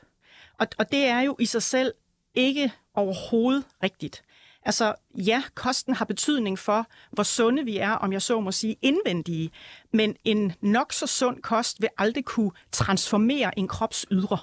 Og, 0.60 0.68
og 0.78 0.92
det 0.92 1.06
er 1.08 1.20
jo 1.22 1.36
i 1.40 1.46
sig 1.46 1.64
selv 1.64 1.94
ikke 2.34 2.72
overhovedet 2.94 3.64
rigtigt. 3.84 4.24
Altså, 4.66 4.94
ja, 5.18 5.44
kosten 5.56 5.94
har 5.94 6.06
betydning 6.06 6.60
for, 6.60 6.88
hvor 7.12 7.24
sunde 7.24 7.66
vi 7.66 7.78
er, 7.78 7.92
om 7.92 8.14
jeg 8.14 8.22
så 8.22 8.40
må 8.40 8.52
sige, 8.52 8.76
indvendige. 8.82 9.50
Men 9.94 10.16
en 10.24 10.54
nok 10.62 10.94
så 10.94 11.08
sund 11.08 11.42
kost 11.42 11.82
vil 11.82 11.90
aldrig 11.98 12.26
kunne 12.26 12.52
transformere 12.72 13.60
en 13.60 13.68
krops 13.68 14.06
ydre. 14.12 14.38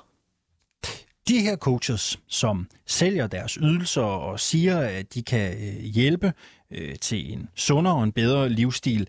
De 1.28 1.40
her 1.40 1.56
coaches, 1.56 2.18
som 2.28 2.68
sælger 2.87 3.26
deres 3.26 3.52
ydelser 3.52 4.02
og 4.02 4.40
siger, 4.40 4.78
at 4.78 5.14
de 5.14 5.22
kan 5.22 5.52
øh, 5.52 5.82
hjælpe 5.82 6.32
øh, 6.70 6.96
til 6.98 7.32
en 7.32 7.48
sundere 7.54 7.94
og 7.94 8.04
en 8.04 8.12
bedre 8.12 8.48
livsstil, 8.48 9.08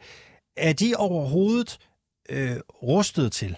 er 0.57 0.73
de 0.73 0.93
overhovedet 0.97 1.79
øh, 2.29 2.55
rustet 2.83 3.31
til? 3.31 3.57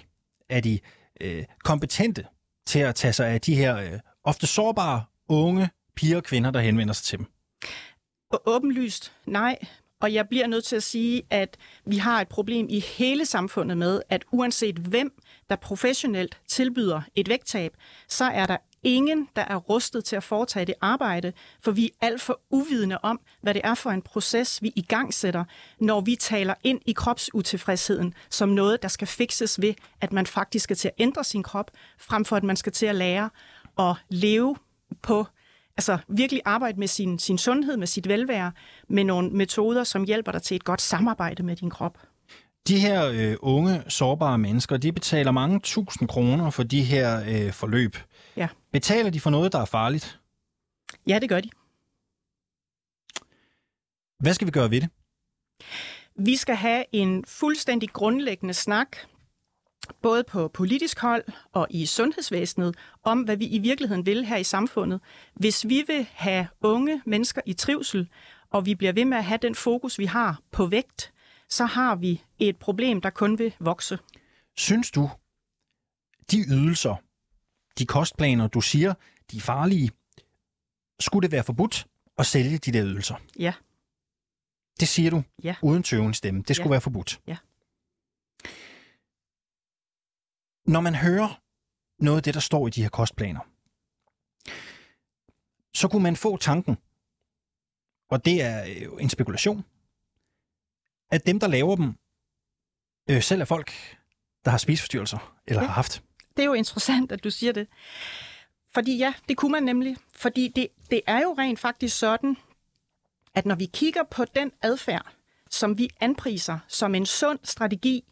Er 0.50 0.60
de 0.60 0.80
øh, 1.22 1.44
kompetente 1.64 2.26
til 2.68 2.80
at 2.80 2.96
tage 2.96 3.14
sig 3.14 3.28
af 3.28 3.42
de 3.42 3.56
her 3.56 3.78
øh, 3.78 4.00
ofte 4.24 4.48
sårbare 4.48 5.04
unge 5.30 5.70
piger 5.96 6.18
og 6.18 6.24
kvinder, 6.24 6.52
der 6.52 6.60
henvender 6.60 6.94
sig 6.94 7.06
til 7.06 7.18
dem? 7.18 7.35
Åbenlyst 8.46 9.14
nej. 9.26 9.58
Og 10.02 10.14
jeg 10.14 10.30
bliver 10.30 10.48
nødt 10.48 10.66
til 10.66 10.76
at 10.76 10.84
sige, 10.84 11.24
at 11.30 11.58
vi 11.86 11.98
har 11.98 12.22
et 12.22 12.28
problem 12.28 12.68
i 12.70 12.80
hele 12.80 13.26
samfundet 13.26 13.78
med, 13.78 14.02
at 14.10 14.26
uanset 14.32 14.76
hvem, 14.76 15.12
der 15.50 15.56
professionelt 15.56 16.38
tilbyder 16.48 17.02
et 17.16 17.30
vægttab, 17.30 17.74
så 18.08 18.26
er 18.26 18.46
der 18.46 18.58
ingen, 18.84 19.30
der 19.36 19.42
er 19.42 19.56
rustet 19.56 20.06
til 20.06 20.16
at 20.16 20.24
foretage 20.24 20.66
det 20.66 20.76
arbejde, 20.82 21.34
for 21.62 21.72
vi 21.72 21.86
er 21.86 22.08
alt 22.08 22.22
for 22.22 22.42
uvidende 22.50 22.98
om, 23.04 23.20
hvad 23.42 23.54
det 23.54 23.62
er 23.64 23.74
for 23.74 23.90
en 23.90 24.02
proces, 24.02 24.62
vi 24.62 24.74
i 24.76 24.82
gang 24.82 25.14
sætter, 25.14 25.44
når 25.80 26.02
vi 26.02 26.16
taler 26.16 26.54
ind 26.64 26.82
i 26.86 26.92
kropsutilfredsheden 26.92 28.14
som 28.30 28.50
noget, 28.50 28.82
der 28.82 28.88
skal 28.88 29.08
fikses 29.08 29.62
ved, 29.62 29.74
at 30.02 30.14
man 30.14 30.26
faktisk 30.26 30.64
skal 30.64 30.76
til 30.76 30.88
at 30.88 30.94
ændre 30.98 31.24
sin 31.24 31.44
krop, 31.44 31.72
frem 31.98 32.26
for 32.26 32.36
at 32.36 32.44
man 32.44 32.56
skal 32.56 32.72
til 32.72 32.86
at 32.86 32.96
lære 32.96 33.30
at 33.80 33.96
leve 34.10 34.56
på 35.02 35.26
altså 35.78 35.98
virkelig 36.08 36.42
arbejde 36.46 36.80
med 36.80 36.88
sin, 36.88 37.20
sin 37.20 37.38
sundhed, 37.38 37.78
med 37.78 37.88
sit 37.88 38.08
velvære, 38.08 38.52
med 38.88 39.04
nogle 39.04 39.30
metoder, 39.30 39.84
som 39.84 40.04
hjælper 40.04 40.32
dig 40.32 40.42
til 40.42 40.56
et 40.56 40.64
godt 40.64 40.82
samarbejde 40.82 41.44
med 41.44 41.56
din 41.56 41.70
krop. 41.70 41.98
De 42.68 42.80
her 42.80 43.12
øh, 43.14 43.38
unge, 43.40 43.84
sårbare 43.88 44.38
mennesker, 44.38 44.78
de 44.78 44.92
betaler 44.92 45.32
mange 45.32 45.60
tusind 45.60 46.10
kroner 46.10 46.50
for 46.50 46.64
de 46.64 46.84
her 46.84 47.24
øh, 47.28 47.54
forløb. 47.54 47.98
Ja. 48.38 48.48
Betaler 48.72 49.10
de 49.10 49.20
for 49.20 49.30
noget, 49.30 49.52
der 49.52 49.60
er 49.60 49.66
farligt? 49.66 50.20
Ja, 51.08 51.20
det 51.20 51.30
gør 51.30 51.40
de. 51.42 51.50
Hvad 54.20 54.34
skal 54.34 54.48
vi 54.48 54.52
gøre 54.52 54.72
ved 54.72 54.82
det? 54.82 54.90
Vi 56.16 56.36
skal 56.36 56.56
have 56.56 56.84
en 56.92 57.26
fuldstændig 57.28 57.90
grundlæggende 57.90 58.54
snak, 58.54 58.98
både 59.94 60.24
på 60.24 60.48
politisk 60.48 61.00
hold 61.00 61.24
og 61.54 61.68
i 61.70 61.86
sundhedsvæsenet, 61.86 62.76
om 63.04 63.22
hvad 63.22 63.38
vi 63.38 63.46
i 63.46 63.60
virkeligheden 63.60 64.06
vil 64.06 64.26
her 64.26 64.38
i 64.38 64.44
samfundet. 64.44 65.02
Hvis 65.34 65.66
vi 65.70 65.84
vil 65.88 66.08
have 66.12 66.48
unge 66.62 67.02
mennesker 67.06 67.42
i 67.46 67.54
trivsel, 67.54 68.10
og 68.50 68.66
vi 68.66 68.76
bliver 68.76 68.94
ved 68.94 69.06
med 69.06 69.18
at 69.18 69.24
have 69.26 69.40
den 69.42 69.56
fokus, 69.56 70.00
vi 70.00 70.06
har 70.06 70.40
på 70.52 70.66
vægt, 70.66 71.14
så 71.50 71.66
har 71.66 71.96
vi 71.96 72.24
et 72.40 72.58
problem, 72.58 73.02
der 73.02 73.10
kun 73.10 73.40
vil 73.40 73.56
vokse. 73.60 73.98
Synes 74.58 74.92
du, 74.92 75.10
de 76.32 76.38
ydelser, 76.50 76.96
de 77.80 77.86
kostplaner, 77.86 78.48
du 78.48 78.62
siger, 78.62 78.94
de 79.32 79.38
er 79.38 79.42
farlige, 79.42 79.92
skulle 81.00 81.24
det 81.24 81.32
være 81.32 81.44
forbudt 81.44 81.88
at 82.18 82.26
sælge 82.26 82.58
de 82.58 82.72
der 82.72 82.86
ydelser? 82.86 83.16
Ja. 83.40 83.54
Det 84.80 84.88
siger 84.88 85.10
du 85.10 85.24
Ja. 85.44 85.56
uden 85.62 85.84
tøven 85.84 86.14
stemme. 86.14 86.44
Det 86.48 86.56
skulle 86.56 86.68
Ja. 86.68 86.72
være 86.72 86.82
forbudt. 86.82 87.20
Ja. 87.28 87.38
Når 90.66 90.82
man 90.82 90.96
hører 90.96 91.42
noget 92.00 92.18
af 92.18 92.24
det, 92.24 92.34
der 92.34 92.40
står 92.40 92.68
i 92.68 92.70
de 92.70 92.82
her 92.82 92.90
kostplaner, 92.90 93.40
så 95.78 95.88
kunne 95.88 96.04
man 96.04 96.16
få 96.16 96.38
tanken, 96.38 96.78
og 98.10 98.26
det 98.26 98.42
er 98.42 98.64
jo 98.84 98.98
en 98.98 99.10
spekulation, 99.10 99.66
at 101.12 101.26
dem, 101.26 101.40
der 101.40 101.48
laver 101.48 101.76
dem, 101.76 101.94
øh, 103.10 103.22
selv 103.24 103.42
er 103.42 103.46
folk, 103.46 103.72
der 104.46 104.52
har 104.52 104.58
spiseforstyrrelser, 104.58 105.36
eller 105.48 105.62
Ja. 105.62 105.68
har 105.68 105.74
haft. 105.74 106.04
Det 106.38 106.42
er 106.44 106.46
jo 106.46 106.54
interessant, 106.54 107.12
at 107.12 107.24
du 107.24 107.32
siger 107.32 107.52
det. 107.54 107.68
Fordi 108.74 108.98
ja, 108.98 109.14
det 109.30 109.38
kunne 109.38 109.52
man 109.52 109.64
nemlig. 109.64 109.98
Fordi 110.16 110.48
det, 110.48 110.68
det 110.92 111.02
er 111.08 111.22
jo 111.22 111.36
rent 111.38 111.60
faktisk 111.60 111.98
sådan, 112.00 112.38
at 113.36 113.46
når 113.46 113.56
vi 113.56 113.66
kigger 113.66 114.04
på 114.04 114.26
den 114.26 114.52
adfærd, 114.62 115.14
som 115.50 115.78
vi 115.78 115.90
anpriser 116.00 116.60
som 116.68 116.96
en 116.96 117.06
sund 117.06 117.40
strategi 117.44 118.04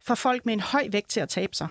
for 0.00 0.14
folk 0.14 0.46
med 0.46 0.52
en 0.54 0.60
høj 0.60 0.88
vægt 0.92 1.08
til 1.10 1.20
at 1.20 1.28
tabe 1.28 1.54
sig, 1.54 1.68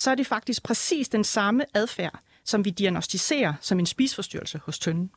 så 0.00 0.10
er 0.10 0.14
det 0.14 0.26
faktisk 0.26 0.62
præcis 0.62 1.08
den 1.08 1.24
samme 1.24 1.64
adfærd, 1.74 2.20
som 2.44 2.64
vi 2.64 2.70
diagnostiserer 2.70 3.54
som 3.60 3.78
en 3.78 3.86
spisforstyrrelse 3.86 4.60
hos 4.64 4.78
tynden. 4.78 5.10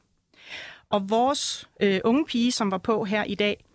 Og 0.89 1.09
vores 1.09 1.67
øh, 1.79 2.01
unge 2.03 2.25
pige, 2.25 2.51
som 2.51 2.71
var 2.71 2.77
på 2.77 3.03
her 3.03 3.23
i 3.23 3.35
dag, 3.35 3.65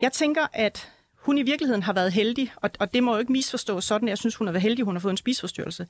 jeg 0.00 0.12
tænker, 0.12 0.46
at 0.52 0.92
hun 1.14 1.38
i 1.38 1.42
virkeligheden 1.42 1.82
har 1.82 1.92
været 1.92 2.12
heldig, 2.12 2.52
og, 2.56 2.70
og 2.78 2.94
det 2.94 3.02
må 3.02 3.12
jo 3.12 3.18
ikke 3.18 3.32
misforstås 3.32 3.84
sådan, 3.84 4.08
jeg 4.08 4.18
synes, 4.18 4.36
hun 4.36 4.46
har 4.46 4.52
været 4.52 4.62
heldig, 4.62 4.84
hun 4.84 4.94
har 4.94 5.00
fået 5.00 5.12
en 5.12 5.16
spisforstyrrelse. 5.16 5.86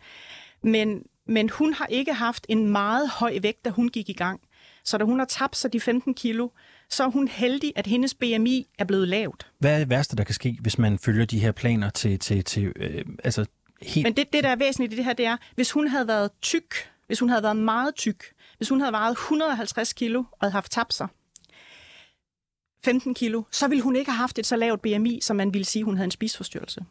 Men, 0.62 1.02
men 1.26 1.50
hun 1.50 1.74
har 1.74 1.86
ikke 1.86 2.12
haft 2.12 2.46
en 2.48 2.68
meget 2.68 3.10
høj 3.10 3.38
vægt, 3.42 3.64
da 3.64 3.70
hun 3.70 3.88
gik 3.88 4.08
i 4.08 4.12
gang. 4.12 4.40
Så 4.84 4.98
da 4.98 5.04
hun 5.04 5.18
har 5.18 5.26
tabt 5.26 5.56
sig 5.56 5.72
de 5.72 5.80
15 5.80 6.14
kilo, 6.14 6.48
så 6.90 7.04
er 7.04 7.08
hun 7.08 7.28
heldig, 7.28 7.72
at 7.76 7.86
hendes 7.86 8.14
BMI 8.14 8.66
er 8.78 8.84
blevet 8.84 9.08
lavt. 9.08 9.46
Hvad 9.58 9.74
er 9.74 9.78
det 9.78 9.90
værste, 9.90 10.16
der 10.16 10.24
kan 10.24 10.34
ske, 10.34 10.58
hvis 10.60 10.78
man 10.78 10.98
følger 10.98 11.24
de 11.24 11.38
her 11.38 11.52
planer 11.52 11.90
til, 11.90 12.18
til, 12.18 12.44
til 12.44 12.72
øh, 12.76 13.04
altså 13.24 13.46
helt... 13.82 14.04
Men 14.04 14.16
det, 14.16 14.32
det, 14.32 14.44
der 14.44 14.50
er 14.50 14.56
væsentligt 14.56 14.92
i 14.92 14.96
det 14.96 15.04
her, 15.04 15.12
det 15.12 15.26
er, 15.26 15.36
hvis 15.54 15.70
hun 15.70 15.88
havde 15.88 16.08
været 16.08 16.30
tyk, 16.42 16.74
hvis 17.06 17.18
hun 17.18 17.28
havde 17.28 17.42
været 17.42 17.56
meget 17.56 17.94
tyk, 17.94 18.24
hvis 18.56 18.68
hun 18.68 18.80
havde 18.80 18.92
vejet 18.92 19.12
150 19.12 19.92
kilo 19.92 20.18
og 20.18 20.38
havde 20.40 20.52
haft 20.52 20.72
tabt 20.72 20.94
sig 20.94 21.08
15 22.84 23.14
kilo, 23.14 23.42
så 23.50 23.68
ville 23.68 23.82
hun 23.82 23.96
ikke 23.96 24.10
have 24.10 24.18
haft 24.18 24.38
et 24.38 24.46
så 24.46 24.56
lavt 24.56 24.82
BMI, 24.82 25.20
som 25.22 25.36
man 25.36 25.54
ville 25.54 25.64
sige, 25.64 25.84
hun 25.84 25.96
havde 25.96 26.04
en 26.04 26.10
spisforstyrrelse. 26.10 26.84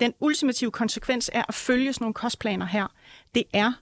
Den 0.00 0.14
ultimative 0.20 0.70
konsekvens 0.70 1.30
er 1.32 1.44
at 1.48 1.54
følge 1.54 1.92
sådan 1.92 2.04
nogle 2.04 2.14
kostplaner 2.14 2.66
her. 2.66 2.86
Det 3.34 3.44
er, 3.52 3.72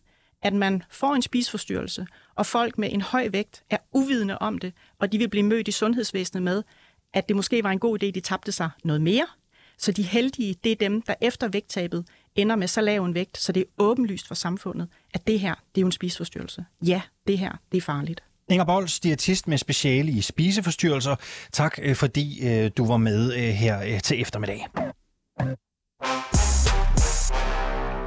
at 0.42 0.54
man 0.54 0.82
får 0.90 1.14
en 1.14 1.22
spisforstyrrelse, 1.22 2.06
og 2.34 2.46
folk 2.46 2.78
med 2.78 2.92
en 2.92 3.00
høj 3.00 3.28
vægt 3.32 3.64
er 3.70 3.78
uvidende 3.92 4.38
om 4.38 4.58
det, 4.58 4.72
og 4.98 5.12
de 5.12 5.18
vil 5.18 5.28
blive 5.28 5.42
mødt 5.42 5.68
i 5.68 5.72
sundhedsvæsenet 5.72 6.42
med, 6.42 6.62
at 7.12 7.28
det 7.28 7.36
måske 7.36 7.62
var 7.62 7.70
en 7.70 7.78
god 7.78 8.02
idé, 8.02 8.10
de 8.10 8.20
tabte 8.20 8.52
sig 8.52 8.70
noget 8.84 9.02
mere. 9.02 9.26
Så 9.78 9.92
de 9.92 10.02
heldige, 10.02 10.54
det 10.64 10.72
er 10.72 10.76
dem, 10.76 11.02
der 11.02 11.14
efter 11.20 11.48
vægttabet 11.48 12.04
ender 12.34 12.56
med 12.56 12.68
så 12.68 12.80
lav 12.80 13.04
en 13.04 13.14
vægt, 13.14 13.38
så 13.38 13.52
det 13.52 13.60
er 13.60 13.66
åbenlyst 13.78 14.28
for 14.28 14.34
samfundet, 14.34 14.88
at 15.14 15.26
det 15.26 15.40
her, 15.40 15.54
det 15.54 15.80
er 15.80 15.80
jo 15.80 15.86
en 15.86 15.92
spiseforstyrrelse. 15.92 16.64
Ja, 16.86 17.02
det 17.26 17.38
her, 17.38 17.52
det 17.72 17.78
er 17.78 17.82
farligt. 17.82 18.22
Inger 18.50 18.64
Bols, 18.64 19.00
diætist 19.00 19.48
med 19.48 19.58
speciale 19.58 20.12
i 20.12 20.20
spiseforstyrrelser. 20.20 21.16
Tak 21.52 21.78
øh, 21.82 21.96
fordi 21.96 22.48
øh, 22.48 22.70
du 22.76 22.86
var 22.86 22.96
med 22.96 23.34
øh, 23.34 23.40
her 23.40 23.98
til 24.00 24.20
eftermiddag. 24.20 24.66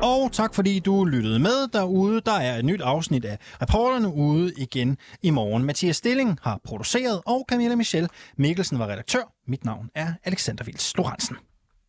Og 0.03 0.31
tak 0.31 0.55
fordi 0.55 0.79
du 0.79 1.05
lyttede 1.05 1.39
med 1.39 1.67
derude. 1.73 2.21
Der 2.21 2.31
er 2.31 2.57
et 2.57 2.65
nyt 2.65 2.81
afsnit 2.81 3.25
af 3.25 3.37
Reporterne 3.61 4.13
ude 4.13 4.53
igen 4.57 4.97
i 5.21 5.29
morgen. 5.29 5.63
Mathias 5.63 5.95
Stilling 5.95 6.39
har 6.41 6.59
produceret, 6.63 7.21
og 7.25 7.45
Camilla 7.49 7.75
Michel 7.75 8.09
Mikkelsen 8.37 8.79
var 8.79 8.87
redaktør. 8.87 9.33
Mit 9.47 9.65
navn 9.65 9.89
er 9.95 10.13
Alexander 10.23 10.63
Vils 10.63 10.97
Lorentzen. 10.97 11.37